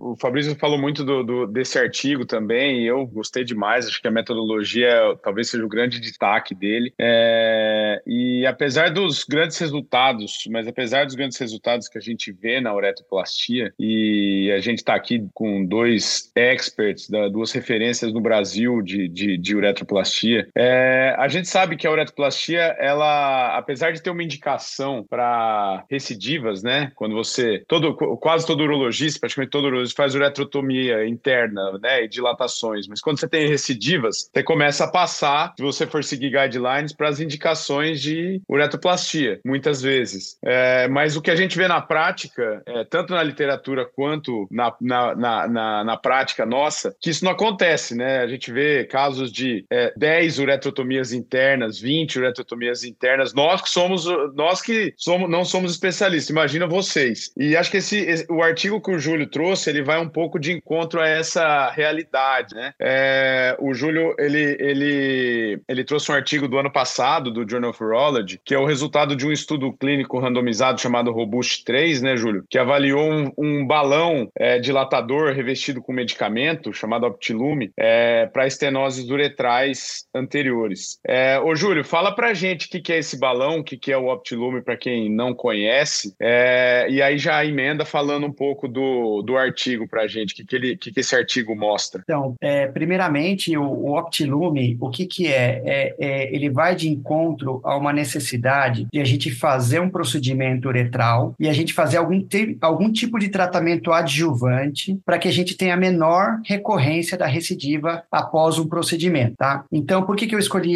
[0.00, 4.08] o Fabrício falou muito do, do, desse artigo também, e eu gostei demais, acho que
[4.08, 4.90] a metodologia
[5.22, 6.90] talvez seja o grande destaque dele.
[6.98, 12.62] É, e apesar dos grandes resultados, mas apesar dos grandes resultados que a gente vê
[12.62, 19.08] na uretoplastia, e a gente está aqui com dois experts, duas referências no Brasil de,
[19.08, 24.22] de, de uretoplastia, é, a gente sabe que a uretoplastia, ela, apesar de ter uma
[24.22, 31.06] indicação para recidivas, né, quando você, todo, quase todo urologista, praticamente todo urologista faz uretrotomia
[31.06, 35.86] interna, né, e dilatações, mas quando você tem recidivas, você começa a passar, se você
[35.86, 40.38] for seguir guidelines, para as indicações de uretoplastia, muitas vezes.
[40.44, 44.74] É, mas o que a gente vê na prática, é, tanto na literatura quanto na,
[44.80, 48.18] na, na, na, na prática nossa, que isso não acontece, né?
[48.18, 54.06] A gente vê casos de é, 10 uretrotomias internas, 20 uretrotomias internas, nós que somos,
[54.34, 57.32] nós que somos, não somos especialistas, imagina vocês.
[57.36, 60.52] E acho que esse, o artigo que o Júlio trouxe, ele vai um pouco de
[60.52, 62.74] encontro a essa realidade, né?
[62.80, 67.82] É, o Júlio, ele, ele, ele trouxe um artigo do ano passado, do Journal of
[67.82, 72.44] Urology, que é o resultado de um estudo clínico randomizado chamado Robust 3, né, Júlio?
[72.48, 79.08] Que avaliou um, um balão é, dilatador revestido com medicamento, chamado Optilume, é, para estenoses
[79.08, 80.98] uretrais anteriores.
[81.06, 83.92] É, ô, Júlio, fala pra gente o que, que é esse balão, o que, que
[83.92, 88.68] é o Optilume, para quem não conhece, é, e aí já emenda falando um pouco
[88.68, 92.02] do, do artigo pra gente, o que, que, ele, que, que esse artigo mostra.
[92.04, 95.62] Então, é, primeiramente, o, o Optilume, o que, que é?
[95.64, 95.96] é?
[95.98, 96.34] é?
[96.34, 101.48] Ele vai de encontro a uma necessidade de a gente fazer um procedimento uretral e
[101.48, 102.20] a gente fazer algum,
[102.60, 108.02] algum tipo de tratamento adjuvante para que a gente tenha a menor recorrência da recidiva
[108.10, 109.64] após um procedimento, tá?
[109.70, 110.72] Então, por que, que eu escolhi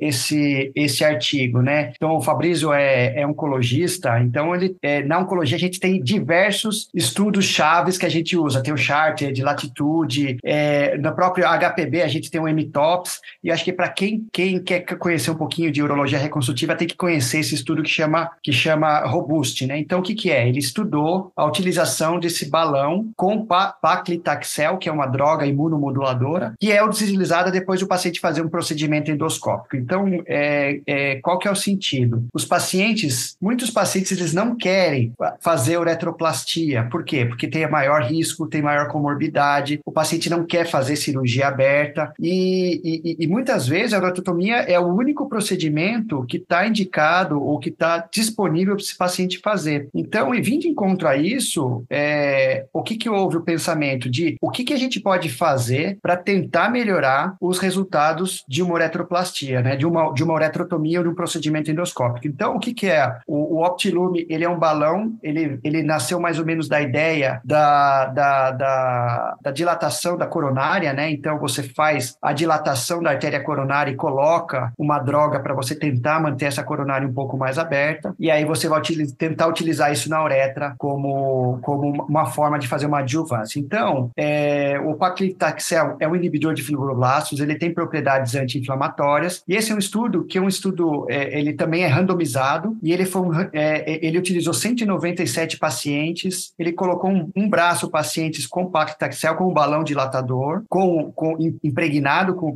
[0.00, 1.92] esse, esse artigo, né?
[1.96, 6.88] Então, o Fabrício é, é oncologista, então ele, é, na oncologia a gente tem diversos
[6.94, 12.02] estudos chaves que a gente usa, tem o Charter de latitude, é, no próprio HPB
[12.02, 15.70] a gente tem o MTOPS, e acho que para quem, quem quer conhecer um pouquinho
[15.70, 19.78] de urologia reconstrutiva tem que conhecer esse estudo que chama, que chama Robust, né?
[19.78, 20.48] Então, o que, que é?
[20.48, 26.84] Ele estudou a utilização desse balão com paclitaxel, que é uma droga imunomoduladora, que é
[26.84, 29.76] utilizada depois do paciente fazer um procedimento endoscópico.
[29.76, 32.26] Então, é, é, qual que é o sentido?
[32.32, 36.88] Os pacientes, muitos pacientes, eles não querem fazer uretroplastia.
[36.90, 37.24] Por quê?
[37.24, 42.80] Porque tem maior risco, tem maior comorbidade, o paciente não quer fazer cirurgia aberta e,
[43.04, 47.68] e, e muitas vezes a uretrotomia é o único procedimento que está indicado ou que
[47.68, 49.88] está disponível para esse paciente fazer.
[49.94, 54.36] Então, e vindo de encontro a isso, é, o que, que houve o pensamento de
[54.40, 59.60] o que, que a gente pode fazer para tentar melhorar os resultados de uma uretroplastia,
[59.60, 59.76] né?
[59.76, 62.26] de, uma, de uma uretrotomia ou de um procedimento endoscópico.
[62.26, 63.16] Então, o que, que é?
[63.26, 67.40] O, o Optilume, ele é um balão, ele, ele nasceu mais ou menos da ideia
[67.44, 68.06] da, da,
[68.52, 71.10] da, da dilatação da coronária, né?
[71.10, 76.20] Então, você faz a dilatação da artéria coronária e coloca uma droga para você tentar
[76.20, 80.08] manter essa coronária um pouco mais aberta, e aí você vai utilizar, tentar utilizar isso
[80.08, 83.58] na uretra como, como uma forma de fazer uma adjuvância.
[83.58, 89.72] Então, é, o paclitaxel é um inibidor de fibroblastos, ele tem propriedades anti-inflamatórias, e esse
[89.72, 93.22] é um estudo que é um estudo, é, ele também é randomizado, e ele, foi
[93.22, 99.52] um, é, ele utilizou 197 pacientes, ele colocou um, um braço pacientes com paclitaxel, com
[99.52, 102.54] balão dilatador, com, com impregnado com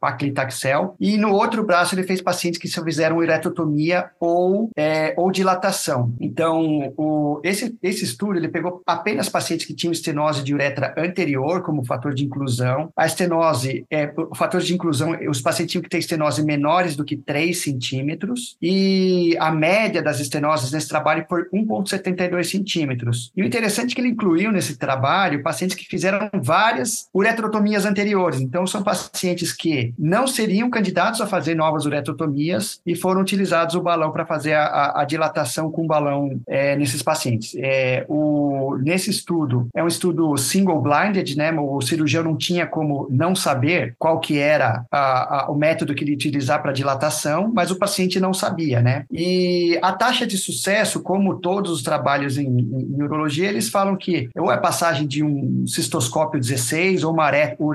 [0.00, 6.12] paclitaxel, e no outro braço ele fez pacientes que fizeram uretrotomia ou, é, ou dilatação.
[6.20, 11.62] Então, o, esse, esse estudo ele pegou apenas pacientes que tinham estenose de uretra anterior
[11.62, 12.90] como fator de inclusão.
[12.96, 17.04] A estenose, é, o fator de inclusão, os pacientes tinham que ter estenose menores do
[17.04, 23.30] que 3 centímetros e a média das estenoses nesse trabalho foi 1,72 centímetros.
[23.36, 28.40] E o interessante é que ele incluiu nesse trabalho pacientes que fizeram várias uretrotomias anteriores.
[28.40, 33.82] Então, são pacientes que não seriam candidatos a fazer novas uretrotomias e foram utilizados o
[33.82, 37.54] balão para fazer a, a, a, dilatação com balão é, nesses pacientes.
[37.58, 41.52] É, o, nesse estudo, é um estudo single-blinded, né?
[41.52, 46.14] O cirurgião não tinha como não saber qual que era a, o método que ele
[46.14, 49.04] utilizar para dilatação, mas o paciente não sabia, né?
[49.12, 53.94] E a taxa de sucesso, como todos os trabalhos em, em, em urologia, eles falam
[53.96, 57.30] que ou é passagem de um cistoscópio 16 ou uma,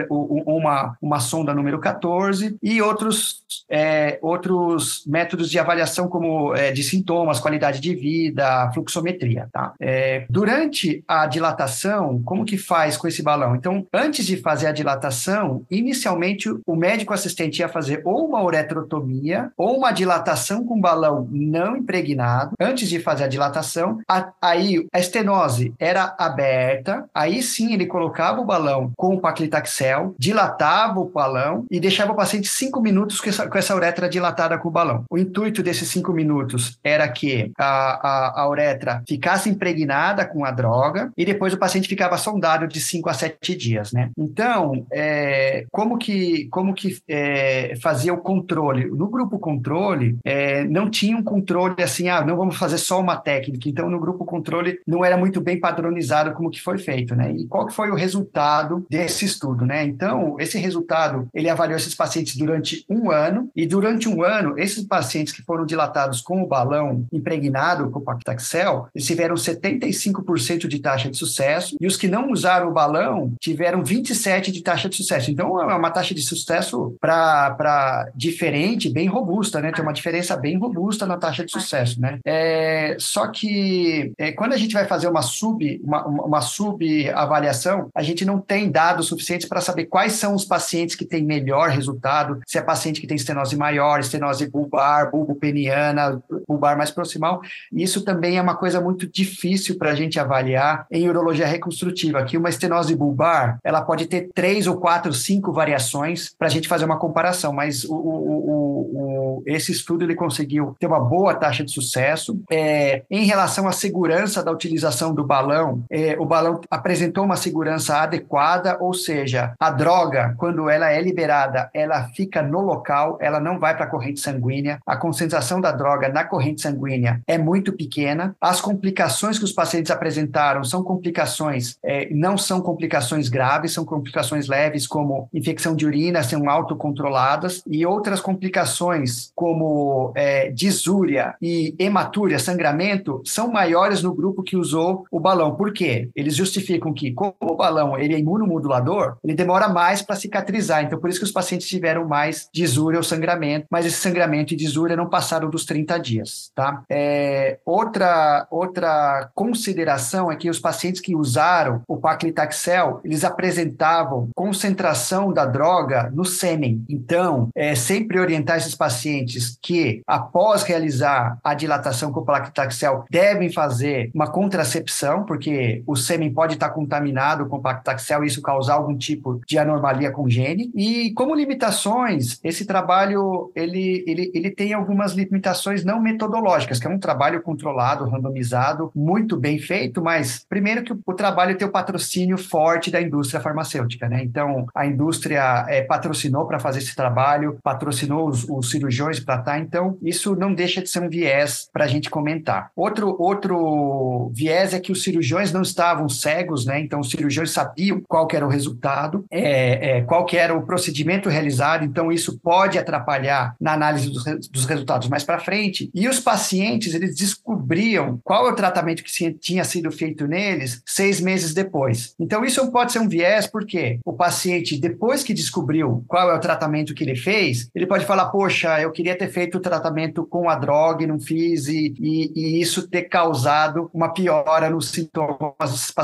[0.07, 6.71] ou uma, uma sonda número 14 e outros, é, outros métodos de avaliação como é,
[6.71, 9.49] de sintomas, qualidade de vida, fluxometria.
[9.51, 9.73] Tá?
[9.79, 13.55] É, durante a dilatação, como que faz com esse balão?
[13.55, 19.51] Então, antes de fazer a dilatação, inicialmente o médico assistente ia fazer ou uma uretrotomia
[19.57, 23.99] ou uma dilatação com balão não impregnado, antes de fazer a dilatação.
[24.07, 26.82] A, aí a estenose era aberta,
[27.13, 32.15] aí sim ele colocava o balão com o paclitaxel, dilatava o balão e deixava o
[32.15, 35.03] paciente cinco minutos com essa, com essa uretra dilatada com o balão.
[35.09, 40.51] O intuito desses cinco minutos era que a, a, a uretra ficasse impregnada com a
[40.51, 44.09] droga e depois o paciente ficava sondado de cinco a sete dias, né?
[44.17, 48.85] Então, é, como que, como que é, fazia o controle?
[48.85, 53.17] No grupo controle, é, não tinha um controle assim, ah, não vamos fazer só uma
[53.17, 53.69] técnica.
[53.69, 57.31] Então, no grupo controle, não era muito bem padronizado como que foi feito, né?
[57.31, 59.83] E qual que foi o resultado desse estudo, né?
[59.83, 64.83] Então, esse resultado, ele avaliou esses pacientes durante um ano e durante um ano, esses
[64.83, 70.79] pacientes que foram dilatados com o balão impregnado com o Pactaxel, eles tiveram 75% de
[70.79, 74.95] taxa de sucesso e os que não usaram o balão tiveram 27% de taxa de
[74.95, 75.31] sucesso.
[75.31, 79.71] Então, é uma taxa de sucesso para diferente, bem robusta, né?
[79.71, 82.19] Tem uma diferença bem robusta na taxa de sucesso, né?
[82.25, 88.01] É, só que é, quando a gente vai fazer uma sub, uma, uma sub-avaliação, a
[88.01, 92.39] gente não tem dados suficientes para saber quais são os pacientes que têm melhor resultado,
[92.47, 97.41] se é paciente que tem estenose maior, estenose bulbar, bulbopeniana, bulbar mais proximal.
[97.71, 102.37] Isso também é uma coisa muito difícil para a gente avaliar em urologia reconstrutiva, que
[102.37, 106.85] uma estenose bulbar, ela pode ter três ou quatro, cinco variações para a gente fazer
[106.85, 111.71] uma comparação, mas o, o, o, esse estudo ele conseguiu ter uma boa taxa de
[111.71, 112.39] sucesso.
[112.51, 117.97] É, em relação à segurança da utilização do balão, é, o balão apresentou uma segurança
[117.97, 123.59] adequada, ou seja, a droga, quando ela é liberada, ela fica no local, ela não
[123.59, 128.35] vai para a corrente sanguínea, a concentração da droga na corrente sanguínea é muito pequena,
[128.39, 134.47] as complicações que os pacientes apresentaram são complicações, é, não são complicações graves, são complicações
[134.47, 142.39] leves, como infecção de urina, são autocontroladas, e outras complicações, como é, disúria e hematúria,
[142.39, 145.55] sangramento, são maiores no grupo que usou o balão.
[145.55, 146.09] Por quê?
[146.15, 150.83] Eles justificam que, como o balão ele é imunomodulador, ele demora mais para cicatrizar.
[150.83, 154.57] Então, por isso que os pacientes tiveram mais disúria ou sangramento, mas esse sangramento e
[154.57, 156.83] disúria não passaram dos 30 dias, tá?
[156.89, 165.31] É, outra, outra consideração é que os pacientes que usaram o paclitaxel, eles apresentavam concentração
[165.31, 166.83] da droga no sêmen.
[166.89, 173.51] Então, é sempre orientar esses pacientes que, após realizar a dilatação com o paclitaxel, devem
[173.51, 178.75] fazer uma contracepção, porque o sêmen pode estar contaminado com o paclitaxel e isso causar
[178.75, 180.71] algum tipo de anormalia congênita.
[180.75, 186.89] E como limitações, esse trabalho ele, ele, ele tem algumas limitações não metodológicas, que é
[186.89, 192.37] um trabalho controlado, randomizado, muito bem feito, mas primeiro que o trabalho tem o patrocínio
[192.37, 194.23] forte da indústria farmacêutica, né?
[194.23, 199.59] Então, a indústria é, patrocinou para fazer esse trabalho, patrocinou os, os cirurgiões para estar,
[199.59, 202.71] então isso não deixa de ser um viés para a gente comentar.
[202.75, 206.79] Outro, outro viés é que os cirurgiões não estavam cegos, né?
[206.79, 211.83] Então, os cirurgiões sabiam qual era o resultado, é, é, qual era o procedimento realizado,
[211.83, 215.91] então isso pode atrapalhar na análise dos, dos resultados mais para frente.
[215.93, 221.19] E os pacientes, eles descobriam qual é o tratamento que tinha sido feito neles seis
[221.19, 222.15] meses depois.
[222.19, 226.39] Então, isso pode ser um viés, porque o paciente, depois que descobriu qual é o
[226.39, 230.49] tratamento que ele fez, ele pode falar, poxa, eu queria ter feito o tratamento com
[230.49, 235.71] a droga e não fiz, e, e, e isso ter causado uma piora nos sintomas
[235.71, 236.02] dos pacientes,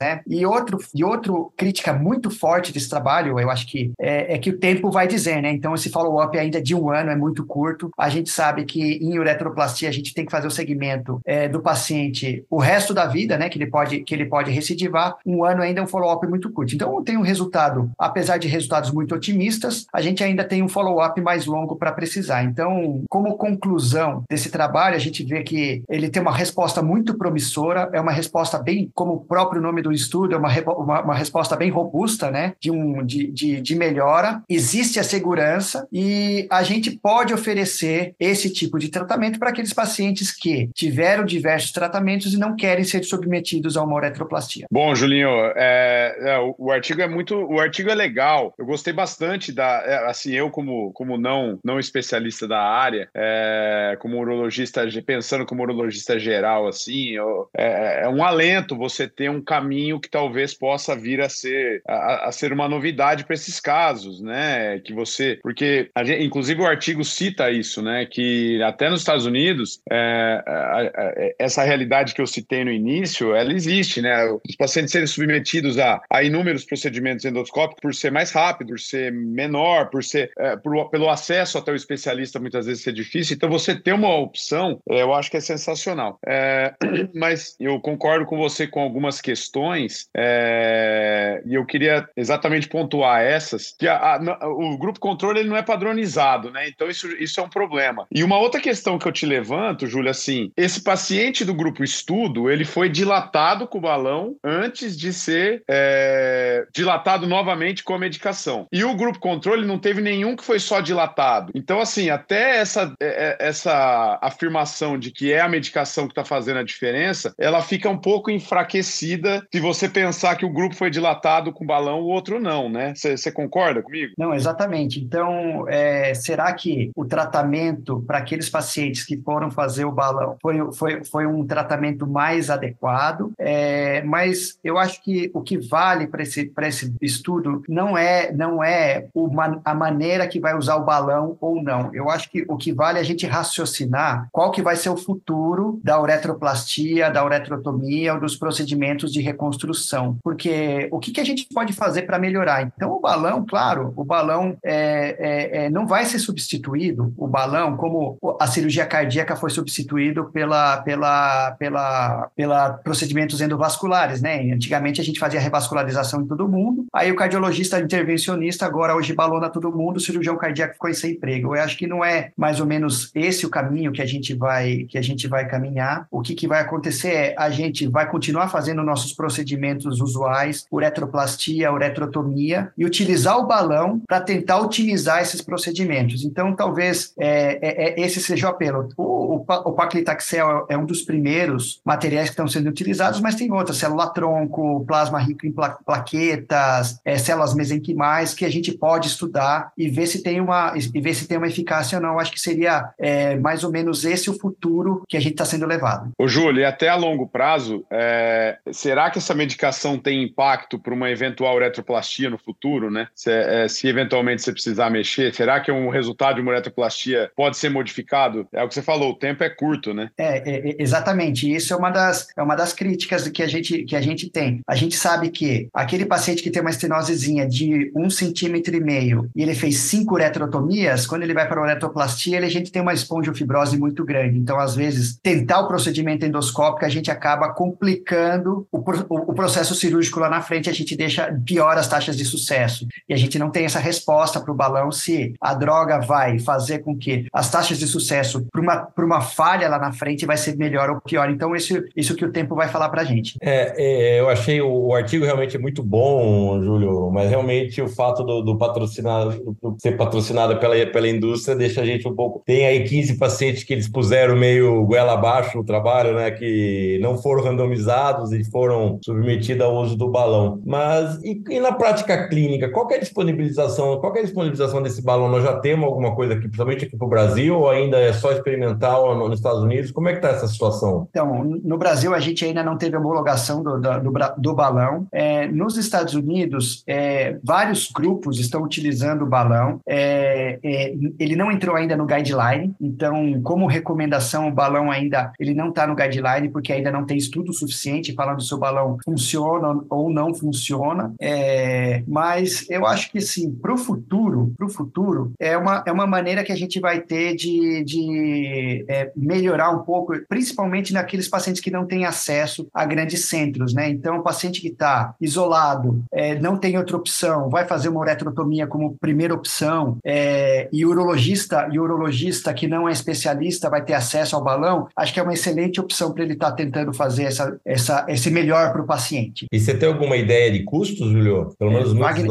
[0.00, 0.20] né?
[0.26, 4.50] E outro, e outro crítica muito forte desse trabalho, eu acho que é, é que
[4.50, 5.50] o tempo vai dizer, né?
[5.50, 7.90] Então, esse follow-up ainda de um ano é muito curto.
[7.96, 11.60] A gente sabe que em uretroplastia a gente tem que fazer o segmento é, do
[11.60, 13.48] paciente o resto da vida, né?
[13.48, 15.16] Que ele pode, que ele pode recidivar.
[15.24, 16.74] Um ano ainda é um follow-up muito curto.
[16.74, 21.20] Então, tem um resultado, apesar de resultados muito otimistas, a gente ainda tem um follow-up
[21.20, 22.44] mais longo para precisar.
[22.44, 27.88] Então, como conclusão desse trabalho, a gente vê que ele tem uma resposta muito promissora,
[27.92, 31.54] é uma resposta bem, como o próprio nome do estudo, é uma, uma, uma resposta
[31.56, 32.54] bem robusta, né?
[32.58, 34.42] De, um, de, de, de melhora.
[34.48, 40.32] Existe a segurança e a gente pode oferecer esse tipo de tratamento para aqueles pacientes
[40.32, 44.66] que tiveram diversos tratamentos e não querem ser submetidos a uma uretroplastia.
[44.70, 48.54] Bom, Julinho, é, é, o, o, artigo é muito, o artigo é legal.
[48.58, 53.96] Eu gostei bastante da, é, assim, eu como, como não, não especialista da área, é,
[54.00, 59.42] como urologista, pensando como urologista geral, assim, eu, é, é, um alento você ter um
[59.42, 64.20] caminho que talvez possa vir a ser, a, a ser uma novidade para esses casos,
[64.20, 64.78] né?
[64.80, 68.06] Que você, porque gente, inclusive o artigo cita isso, né?
[68.06, 74.00] Que até nos Estados Unidos é, essa realidade que eu citei no início, ela existe,
[74.00, 74.24] né?
[74.48, 79.12] Os pacientes serem submetidos a, a inúmeros procedimentos endoscópicos por ser mais rápido, por ser
[79.12, 83.36] menor, por ser é, por, pelo acesso até o especialista muitas vezes ser difícil.
[83.36, 86.18] Então você ter uma opção, é, eu acho que é sensacional.
[86.26, 86.74] É,
[87.14, 93.74] mas eu concordo com você com algumas questões é, e eu queria exatamente pontuar essas
[93.78, 96.68] que a, a, o grupo controle ele não é padronizado, né?
[96.68, 98.06] Então isso, isso é um problema.
[98.12, 102.50] E uma outra questão que eu te levanto, Júlia, assim, esse paciente do grupo estudo
[102.50, 108.66] ele foi dilatado com o balão antes de ser é, dilatado novamente com a medicação.
[108.70, 111.52] E o grupo controle não teve nenhum que foi só dilatado.
[111.54, 116.24] Então, assim, até essa, é, é, essa afirmação de que é a medicação que está
[116.24, 120.90] fazendo a diferença, ela fica um pouco enfraquecida se você pensar que o grupo foi
[120.90, 122.92] dilatado com balão, o outro não, né?
[122.94, 124.12] Você concorda comigo?
[124.16, 125.00] Não, exatamente.
[125.00, 130.72] Então, é, será que o tratamento para aqueles pacientes que foram fazer o balão foi,
[130.72, 133.32] foi, foi um tratamento mais adequado?
[133.38, 138.62] É, mas eu acho que o que vale para esse, esse estudo não é, não
[138.62, 141.94] é uma, a maneira que vai usar o balão ou não.
[141.94, 144.96] Eu acho que o que vale é a gente raciocinar qual que vai ser o
[144.96, 150.16] futuro da uretroplastia, da uretrotomia ou dos procedimentos de reconstrução.
[150.22, 152.62] Porque o que, que a gente pode fazer para melhorar?
[152.62, 157.76] Então, o balão, claro, o balão é, é, é, não vai ser substituído, o balão,
[157.76, 164.50] como a cirurgia cardíaca foi substituído pela, pela, pela, pela procedimentos endovasculares, né?
[164.52, 169.48] Antigamente a gente fazia revascularização em todo mundo, aí o cardiologista intervencionista agora hoje balona
[169.48, 171.54] todo mundo, o cirurgião cardíaco ficou sem emprego.
[171.54, 174.84] Eu acho que não é mais ou menos esse o caminho que a gente vai
[174.88, 176.06] que a gente vai caminhar.
[176.10, 181.72] O que, que vai acontecer é a gente vai continuar fazendo nossos procedimentos usuais, uretroplastia,
[181.72, 186.24] uretrotomia e utilizar o balão para tentar otimizar esses procedimentos.
[186.24, 188.88] Então, talvez é, é, é esse seja o apelo.
[188.96, 193.52] O, o, o paclitaxel é um dos primeiros materiais que estão sendo utilizados, mas tem
[193.52, 195.54] outras, célula-tronco, plasma rico em
[195.84, 201.00] plaquetas, é, células mesenquimais, que a gente pode estudar e ver se tem uma, e
[201.00, 202.18] ver se tem uma eficácia ou não.
[202.18, 205.66] Acho que seria é, mais ou menos esse o futuro que a gente está sendo
[205.66, 206.10] levado.
[206.18, 210.94] Ô, Júlio, e até a longo prazo, é, será que essa medicação tem impacto para
[210.94, 213.08] uma eventual retroplastia no futuro, né?
[213.14, 217.56] Se, é, se, eventualmente você precisar mexer, será que um resultado de uma retroplastia pode
[217.56, 218.46] ser modificado?
[218.52, 220.10] É o que você falou, o tempo é curto, né?
[220.16, 221.52] É, é, é exatamente.
[221.52, 224.60] Isso é uma das, é uma das críticas que a gente, que a gente tem.
[224.66, 229.28] A gente sabe que aquele paciente que tem uma estenosezinha de um centímetro e meio
[229.34, 232.82] e ele fez cinco uretrotomias, quando ele vai para a uretroplastia, ele, a gente tem
[232.82, 234.38] uma espondiofibrose muito grande.
[234.38, 240.20] Então, às vezes, tentar o procedimento endoscópico, a gente acaba complicando o, o, processo cirúrgico
[240.20, 242.86] lá na frente, a gente deixa pior as taxas de sucesso.
[243.08, 246.80] E a gente não tem essa resposta para o balão se a droga vai fazer
[246.80, 250.56] com que as taxas de sucesso para uma, uma falha lá na frente vai ser
[250.56, 251.30] melhor ou pior.
[251.30, 253.36] Então, isso, isso que o tempo vai falar para a gente.
[253.42, 258.22] É, é, eu achei o, o, artigo realmente muito bom, Júlio, mas realmente o fato
[258.22, 262.42] do, do patrocinado do, ser patrocinado pela, pela indústria deixa a gente um pouco.
[262.44, 266.30] Tem aí 15 pacientes que eles puseram meio goela abaixo no trabalho, né?
[266.30, 270.60] Que não foram randomizados e foram submetidos ao uso do balão.
[270.64, 273.98] Mas e, e na prática clínica, qual é a disponibilização?
[274.00, 275.28] Qual é a disponibilização desse balão?
[275.28, 278.32] Nós já temos alguma coisa aqui, principalmente aqui para o Brasil, ou ainda é só
[278.32, 279.90] experimental nos Estados Unidos?
[279.90, 281.06] Como é que está essa situação?
[281.10, 285.06] Então, no Brasil a gente ainda não teve homologação do, do, do balão.
[285.12, 289.80] É, nos Estados Unidos, é, vários grupos estão utilizando o balão.
[289.86, 295.54] É, é, ele não entrou ainda no guideline, então, como recomendação, o balão ainda ele
[295.54, 299.80] não está no guideline porque ainda não tem estudo suficiente falando se o balão funciona
[299.88, 301.14] ou não funciona.
[301.18, 305.90] É, mas eu acho que sim, para o futuro, para o futuro é uma, é
[305.90, 311.28] uma maneira que a gente vai ter de, de é, melhorar um pouco, principalmente naqueles
[311.28, 313.88] pacientes que não têm acesso a grandes centros, né?
[313.88, 318.66] Então, o paciente que está isolado, é, não tem outra opção, vai fazer uma uretrotomia
[318.66, 324.36] como primeira opção, é, e urologista, e urologista que não é especialista vai ter acesso
[324.36, 327.58] ao balão, acho que é uma excelente opção para ele estar tá tentando fazer essa,
[327.64, 329.46] essa, esse melhor para o paciente.
[329.50, 331.54] E você tem alguma ideia de custos, Julio?
[331.58, 332.30] Pelo menos nos Wagner,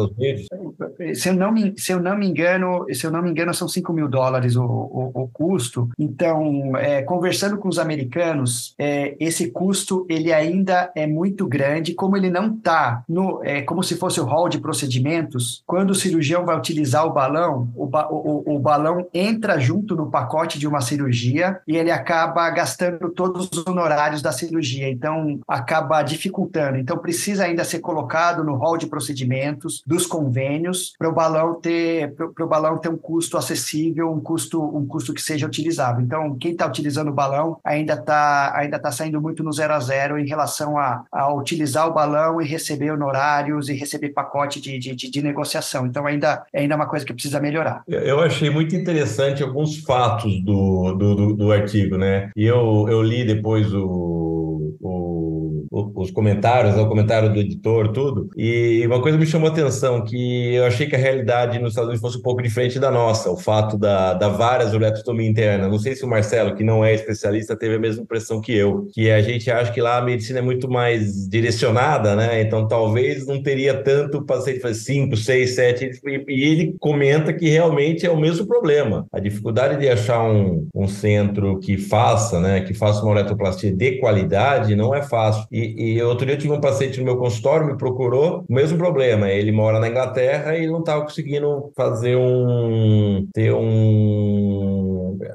[1.13, 3.67] se eu não me, se eu não me engano, se eu não me engano, são
[3.67, 5.89] 5 mil dólares o, o, o custo.
[5.97, 12.17] Então, é, conversando com os americanos, é, esse custo ele ainda é muito grande, como
[12.17, 15.63] ele não está no, é, como se fosse o hall de procedimentos.
[15.65, 20.59] Quando o cirurgião vai utilizar o balão, o, o, o balão entra junto no pacote
[20.59, 24.89] de uma cirurgia e ele acaba gastando todos os honorários da cirurgia.
[24.89, 25.39] Então,
[25.69, 26.77] acaba dificultando.
[26.77, 32.15] Então, precisa ainda ser colocado no hall de procedimentos dos convênios para o balão ter
[32.15, 36.01] para o balão ter um custo acessível, um custo um custo que seja utilizável.
[36.01, 39.79] Então, quem está utilizando o balão ainda está ainda tá saindo muito no zero a
[39.79, 44.79] zero em relação a, a utilizar o balão e receber honorários e receber pacote de,
[44.79, 45.85] de, de, de negociação.
[45.85, 47.83] Então, ainda ainda é uma coisa que precisa melhorar.
[47.87, 52.31] Eu achei muito interessante alguns fatos do, do, do, do artigo, né?
[52.35, 55.38] E eu, eu li depois o, o
[55.71, 58.29] os comentários, o comentário do editor, tudo.
[58.35, 61.89] E uma coisa me chamou a atenção, que eu achei que a realidade nos Estados
[61.89, 65.67] Unidos fosse um pouco diferente da nossa, o fato da, da várias uretrotomia interna.
[65.67, 68.87] Não sei se o Marcelo, que não é especialista, teve a mesma impressão que eu,
[68.93, 72.41] que a gente acha que lá a medicina é muito mais direcionada, né?
[72.41, 75.91] Então talvez não teria tanto paciente fazer 5, 6, 7,
[76.27, 79.05] e ele comenta que realmente é o mesmo problema.
[79.11, 83.99] A dificuldade de achar um, um centro que faça, né, que faça uma uretoplastia de
[83.99, 85.45] qualidade não é fácil.
[85.51, 88.77] E, e outro dia eu tive um paciente no meu consultório, me procurou, o mesmo
[88.77, 89.29] problema.
[89.29, 93.27] Ele mora na Inglaterra e não estava conseguindo fazer um.
[93.33, 94.78] ter um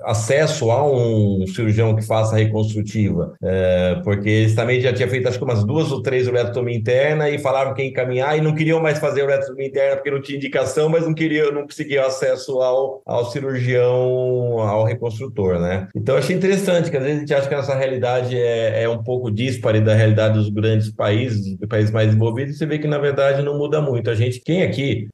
[0.03, 5.39] acesso a um cirurgião que faça reconstrutiva, é, porque eles também já tinham feito acho
[5.39, 8.81] que umas duas ou três uretrotomia interna e falavam que ia encaminhar e não queriam
[8.81, 13.03] mais fazer uretrotomia interna porque não tinha indicação, mas não queriam, não conseguiam acesso ao,
[13.07, 15.89] ao cirurgião, ao reconstrutor, né?
[15.95, 18.89] Então achei interessante que às vezes a gente acha que a nossa realidade é, é
[18.89, 22.79] um pouco dispare da realidade dos grandes países, dos países mais envolvidos, e você vê
[22.79, 24.11] que na verdade não muda muito.
[24.11, 25.09] A gente, quem aqui,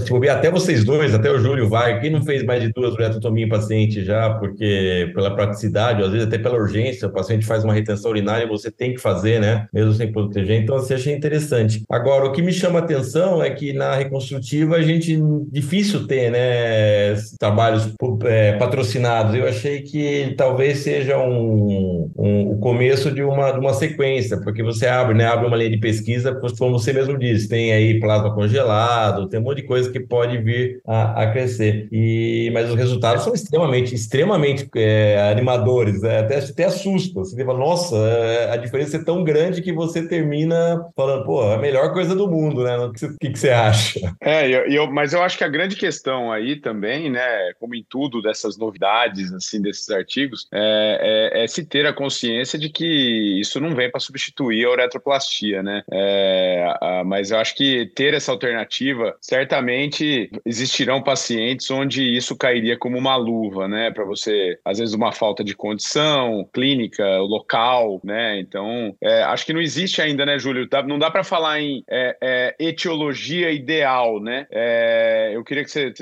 [0.00, 2.72] se for ver até vocês dois, até o Júlio vai, quem não fez mais de
[2.72, 7.46] duas uretrotomia em paciente já, porque pela praticidade, às vezes até pela urgência, o paciente
[7.46, 9.66] faz uma retenção urinária, você tem que fazer, né?
[9.72, 10.60] Mesmo sem proteger.
[10.60, 11.82] Então, assim, achei interessante.
[11.90, 15.18] Agora, o que me chama atenção é que na reconstrutiva a gente
[15.50, 17.92] difícil ter, né, trabalhos
[18.24, 19.34] é, patrocinados.
[19.34, 24.62] Eu achei que talvez seja um, um, o começo de uma, de uma sequência, porque
[24.62, 28.34] você abre, né, abre uma linha de pesquisa, como você mesmo disse, tem aí plasma
[28.34, 31.88] congelado, tem um monte de coisa que pode vir a, a crescer.
[31.90, 36.20] E, mas os resultados são extremamente, extremamente é, animadores, né?
[36.20, 37.20] até, até assusta.
[37.20, 41.54] Você fala, nossa, é, a diferença é tão grande que você termina falando, pô, é
[41.54, 42.76] a melhor coisa do mundo, né?
[42.78, 44.14] O que, que, que você acha?
[44.20, 47.84] É, eu, eu, mas eu acho que a grande questão aí também, né, como em
[47.88, 53.40] tudo dessas novidades, assim, desses artigos, é, é, é se ter a consciência de que
[53.40, 55.82] isso não vem para substituir a uretroplastia, né?
[55.90, 62.78] É, a, mas eu acho que ter essa alternativa, certamente existirão pacientes onde isso cairia
[62.78, 63.90] como uma luva, né?
[63.90, 68.38] Para você, às vezes, uma falta de condição clínica, local, né?
[68.40, 70.68] Então, é, acho que não existe ainda, né, Júlio?
[70.86, 74.46] Não dá para falar em é, é, etiologia ideal, né?
[74.50, 75.92] É, eu queria que você.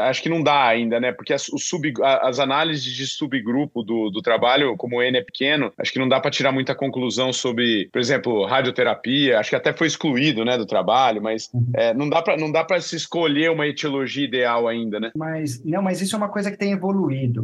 [0.00, 1.12] Acho que não dá ainda, né?
[1.12, 5.72] Porque as, sub, as análises de subgrupo do, do trabalho, como o N é pequeno,
[5.78, 9.72] acho que não dá para tirar muita conclusão sobre, por exemplo, radioterapia, acho que até
[9.72, 11.70] foi excluído, né, do trabalho, mas uhum.
[11.74, 15.12] é, não dá para não dá para se escolher uma etiologia ideal ainda, né?
[15.16, 16.95] Mas não, mas isso é uma coisa que tem evoluído,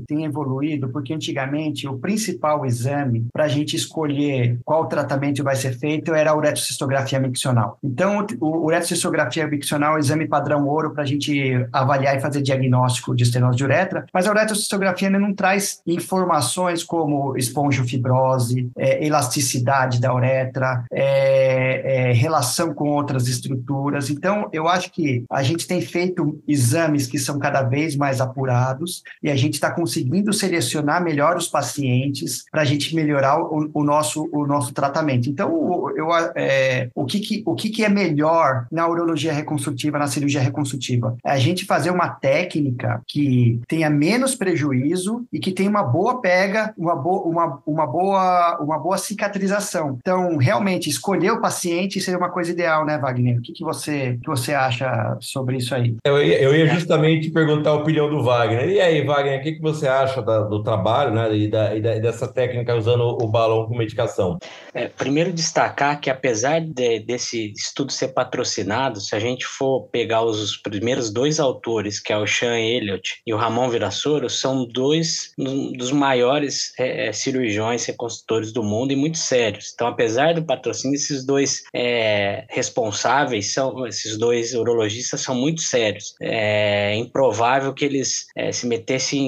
[0.06, 5.72] tem evoluído porque antigamente o principal exame para a gente escolher qual tratamento vai ser
[5.78, 7.78] feito era a uretrocistografia miccional.
[7.82, 12.42] Então, o uretrocistografia miccional é o exame padrão ouro para a gente avaliar e fazer
[12.42, 20.00] diagnóstico de estenose de uretra, mas a uretrocistografia não traz informações como esponjofibrose, é, elasticidade
[20.00, 24.10] da uretra, é, é, relação com outras estruturas.
[24.10, 29.02] Então, eu acho que a gente tem feito exames que são cada vez mais apurados
[29.22, 33.84] e a gente está conseguindo selecionar melhor os pacientes para a gente melhorar o, o,
[33.84, 35.28] nosso, o nosso tratamento.
[35.28, 40.06] Então, eu, é, o, que, que, o que, que é melhor na urologia reconstrutiva, na
[40.06, 41.16] cirurgia reconstrutiva?
[41.24, 46.20] É a gente fazer uma técnica que tenha menos prejuízo e que tenha uma boa
[46.20, 49.98] pega, uma, bo, uma, uma, boa, uma boa cicatrização.
[50.00, 53.38] Então, realmente, escolher o paciente seria uma coisa ideal, né, Wagner?
[53.38, 55.96] O que, que, você, que você acha sobre isso aí?
[56.04, 58.68] Eu ia, eu ia justamente perguntar a opinião do Wagner.
[58.68, 59.31] E aí, Wagner?
[59.32, 62.00] Wagner, o que, que você acha da, do trabalho né, e, da, e, da, e,
[62.00, 64.38] dessa técnica usando o balão com medicação?
[64.74, 70.22] É, primeiro destacar que apesar de, desse estudo ser patrocinado, se a gente for pegar
[70.22, 75.32] os primeiros dois autores, que é o Sean Elliott e o Ramon Virassoro, são dois
[75.76, 79.72] dos maiores é, é, cirurgiões reconstrutores do mundo e muito sérios.
[79.74, 86.14] Então, apesar do patrocínio, esses dois é, responsáveis, são, esses dois urologistas são muito sérios.
[86.20, 89.21] É improvável que eles é, se metessem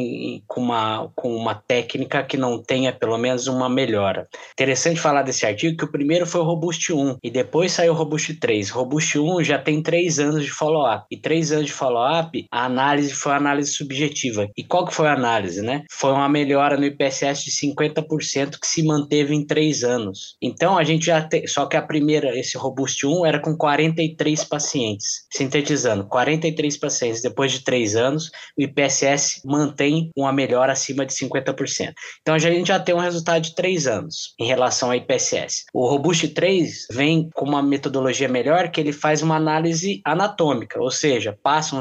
[0.47, 4.29] com uma, com uma técnica que não tenha pelo menos uma melhora.
[4.53, 7.97] Interessante falar desse artigo que o primeiro foi o Robust 1 e depois saiu o
[7.97, 8.71] Robust 3.
[8.71, 12.65] O Robust 1 já tem três anos de follow-up e três anos de follow-up, a
[12.65, 14.49] análise foi uma análise subjetiva.
[14.57, 15.85] E qual que foi a análise, né?
[15.91, 20.37] Foi uma melhora no IPSS de 50% que se manteve em três anos.
[20.41, 24.45] Então a gente já tem, só que a primeira, esse Robust 1 era com 43
[24.45, 29.84] pacientes, sintetizando, 43 pacientes depois de três anos, o IPSS mantém
[30.17, 31.93] uma melhora acima de 50%.
[32.21, 35.65] Então a gente já tem um resultado de três anos em relação ao IPSS.
[35.73, 40.91] O Robust 3 vem com uma metodologia melhor que ele faz uma análise anatômica, ou
[40.91, 41.81] seja, passa, um,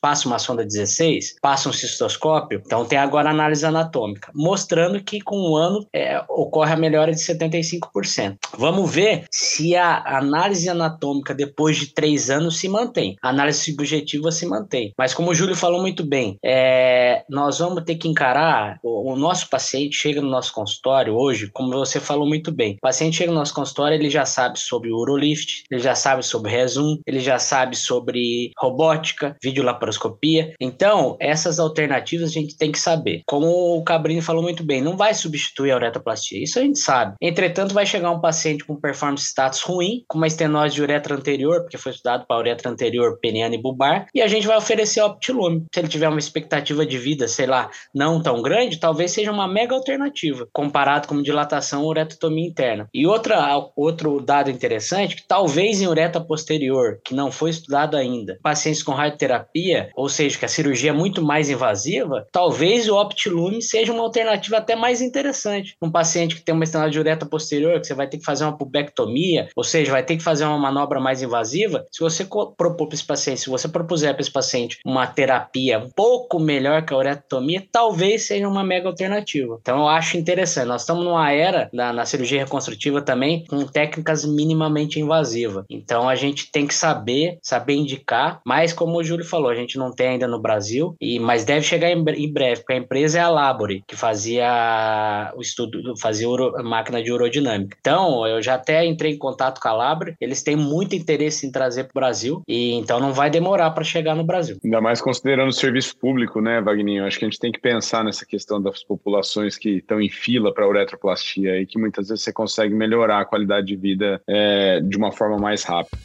[0.00, 5.36] passa uma sonda 16, passa um cistoscópio, então tem agora análise anatômica, mostrando que com
[5.36, 8.36] um ano é, ocorre a melhora de 75%.
[8.56, 13.16] Vamos ver se a análise anatômica depois de três anos se mantém.
[13.22, 14.92] A análise subjetiva se mantém.
[14.96, 19.16] Mas como o Júlio falou muito bem, é, nós vamos ter que encarar o, o,
[19.16, 22.74] nosso paciente chega no nosso consultório hoje, como você falou muito bem.
[22.74, 26.22] O paciente chega no nosso consultório, ele já sabe sobre o Urolift, ele já sabe
[26.22, 30.54] sobre Resum, ele já sabe sobre robótica, videolaparoscopia.
[30.60, 33.22] Então, essas alternativas a gente tem que saber.
[33.26, 37.14] Como o Cabrini falou muito bem, não vai substituir a uretroplastia, isso a gente sabe.
[37.20, 41.62] Entretanto, vai chegar um paciente com performance status ruim, com uma estenose de uretra anterior,
[41.62, 45.64] porque foi estudado para uretra anterior, peniana e bulbar, e a gente vai oferecer optilume.
[45.72, 49.48] Se ele tiver uma expectativa de vida, sei lá, não tão grande, talvez seja uma
[49.48, 52.88] mega alternativa, comparado com dilatação ou uretrotomia interna.
[52.94, 58.38] E outra, outro dado interessante, que talvez em ureta posterior, que não foi estudado ainda,
[58.42, 63.60] pacientes com radioterapia, ou seja, que a cirurgia é muito mais invasiva, talvez o optilume
[63.60, 65.76] seja uma alternativa até mais interessante.
[65.82, 68.44] Um paciente que tem uma estenose de ureta posterior, que você vai ter que fazer
[68.44, 72.86] uma pubectomia, ou seja, vai ter que fazer uma manobra mais invasiva, se você propor
[72.86, 76.92] para esse paciente, se você propuser para esse paciente uma terapia um pouco melhor que
[76.92, 79.58] a uretrotomia, talvez seja uma mega alternativa.
[79.60, 80.66] Então eu acho interessante.
[80.66, 85.64] Nós estamos numa era na, na cirurgia reconstrutiva também com técnicas minimamente invasivas.
[85.68, 89.78] Então a gente tem que saber, saber indicar, mas como o Júlio falou, a gente
[89.78, 93.18] não tem ainda no Brasil, e mas deve chegar em, em breve, porque a empresa
[93.18, 97.76] é a Labore, que fazia o estudo, fazia uro, máquina de urodinâmica.
[97.80, 101.52] Então, eu já até entrei em contato com a Labore, eles têm muito interesse em
[101.52, 104.58] trazer para o Brasil, e então não vai demorar para chegar no Brasil.
[104.64, 107.04] Ainda mais considerando o serviço público, né, Wagninho?
[107.04, 110.52] Acho que a gente tem que pensar nessa questão das populações que estão em fila
[110.52, 114.96] para uretroplastia e que muitas vezes você consegue melhorar a qualidade de vida é, de
[114.96, 115.98] uma forma mais rápida.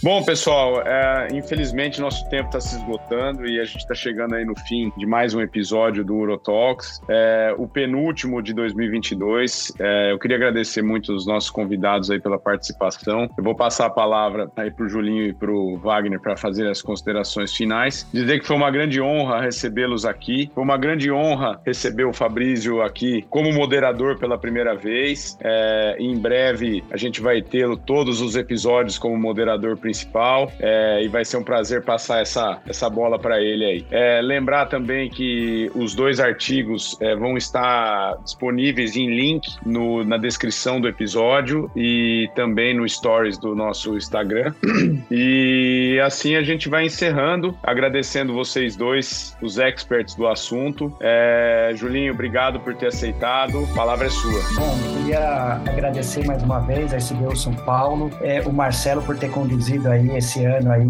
[0.00, 4.44] Bom, pessoal, é, infelizmente nosso tempo está se esgotando e a gente está chegando aí
[4.44, 9.72] no fim de mais um episódio do Urotalks, é, o penúltimo de 2022.
[9.76, 13.28] É, eu queria agradecer muito os nossos convidados aí pela participação.
[13.36, 16.68] Eu vou passar a palavra aí para o Julinho e para o Wagner para fazer
[16.68, 18.06] as considerações finais.
[18.12, 22.82] Dizer que foi uma grande honra recebê-los aqui, foi uma grande honra receber o Fabrício
[22.82, 25.36] aqui como moderador pela primeira vez.
[25.40, 31.02] É, em breve a gente vai tê-lo todos os episódios como moderador principal principal é,
[31.02, 33.86] e vai ser um prazer passar essa, essa bola para ele aí.
[33.90, 40.18] É, lembrar também que os dois artigos é, vão estar disponíveis em link no, na
[40.18, 44.52] descrição do episódio e também no stories do nosso Instagram.
[45.10, 50.94] E assim a gente vai encerrando, agradecendo vocês dois, os experts do assunto.
[51.00, 53.66] É, Julinho, obrigado por ter aceitado.
[53.72, 54.40] A palavra é sua.
[54.54, 59.30] Bom, queria agradecer mais uma vez a SBU São Paulo, é, o Marcelo por ter
[59.30, 60.88] conduzido aí esse ano aí,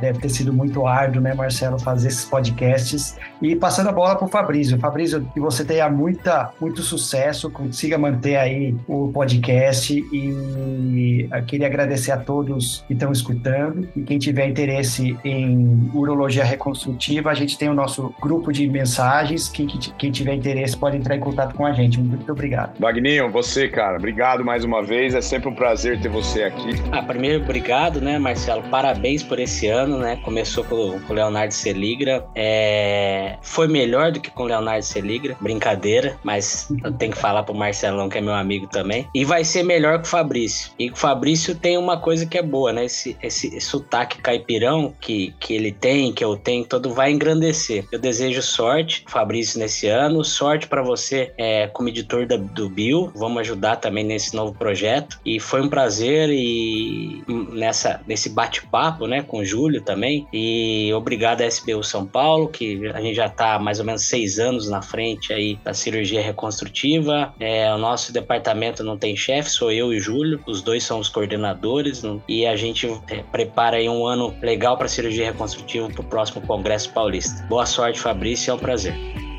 [0.00, 3.16] deve ter sido muito árduo, né, Marcelo, fazer esses podcasts.
[3.40, 4.78] E passando a bola para o Fabrício.
[4.78, 12.12] Fabrício, que você tenha muita, muito sucesso, consiga manter aí o podcast e queria agradecer
[12.12, 17.68] a todos que estão escutando e quem tiver interesse em urologia reconstrutiva, a gente tem
[17.68, 21.72] o nosso grupo de mensagens, quem, quem tiver interesse pode entrar em contato com a
[21.72, 22.00] gente.
[22.00, 22.78] Muito obrigado.
[22.78, 26.70] Wagninho, você, cara, obrigado mais uma vez, é sempre um prazer ter você aqui.
[26.92, 28.62] Ah, primeiro, obrigado, né, Marcelo?
[28.70, 30.16] Parabéns por esse ano, né?
[30.22, 32.26] Começou com, o Leonardo Seligra.
[32.34, 33.36] É...
[33.42, 37.54] Foi melhor do que com o Leonardo Seligra, brincadeira, mas eu tenho que falar pro
[37.54, 39.08] Marcelão, que é meu amigo também.
[39.14, 40.70] E vai ser melhor que o Fabrício.
[40.78, 42.84] E o Fabrício tem uma coisa que é boa, né?
[42.84, 47.84] Esse, esse, sotaque caipirão que, que ele tem, que eu tenho, todo vai engrandecer.
[47.90, 50.24] Eu desejo sorte, Fabrício, nesse ano.
[50.24, 53.12] Sorte para você é, como editor da, do Bill.
[53.14, 55.18] Vamos ajudar também nesse novo projeto.
[55.24, 60.26] E foi um prazer e nessa, nesse bate-papo, né, com o Júlio também.
[60.32, 64.40] E obrigado à SBU São Paulo, que a gente já está mais ou menos seis
[64.40, 67.32] anos na frente aí da cirurgia reconstrutiva.
[67.38, 70.40] É, o nosso departamento não tem chefe, sou eu e o Júlio.
[70.44, 72.02] Os dois são os coordenadores.
[72.28, 76.40] E a gente é, prepara aí um ano legal para cirurgia reconstrutiva para o próximo
[76.44, 77.46] Congresso Paulista.
[77.48, 79.29] Boa sorte, Fabrício, é um prazer.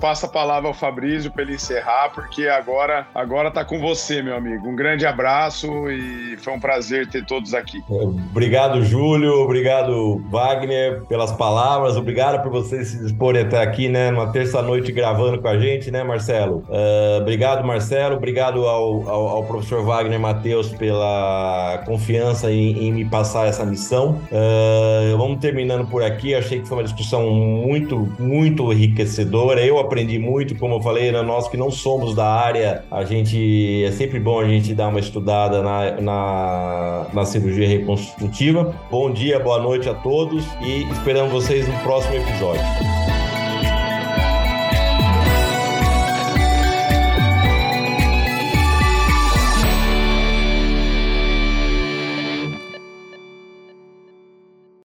[0.00, 4.36] Passa a palavra ao Fabrício para ele encerrar, porque agora agora tá com você, meu
[4.36, 4.68] amigo.
[4.68, 7.82] Um grande abraço e foi um prazer ter todos aqui.
[7.88, 9.40] Obrigado, Júlio.
[9.40, 11.96] Obrigado, Wagner, pelas palavras.
[11.96, 16.02] Obrigado por vocês se disporem até aqui, né, numa terça-noite gravando com a gente, né,
[16.02, 16.62] Marcelo?
[16.68, 18.16] Uh, obrigado, Marcelo.
[18.16, 24.20] Obrigado ao, ao, ao professor Wagner Matheus pela confiança em, em, me passar essa missão.
[24.30, 26.34] Uh, vamos terminando por aqui.
[26.34, 29.64] Achei que foi uma discussão muito, muito enriquecedora.
[29.64, 33.84] Eu aprendi muito, como eu falei, né, nós que não somos da área, a gente
[33.84, 38.74] é sempre bom a gente dar uma estudada na, na, na cirurgia reconstrutiva.
[38.90, 43.25] Bom dia, boa noite a todos e esperamos vocês no próximo episódio.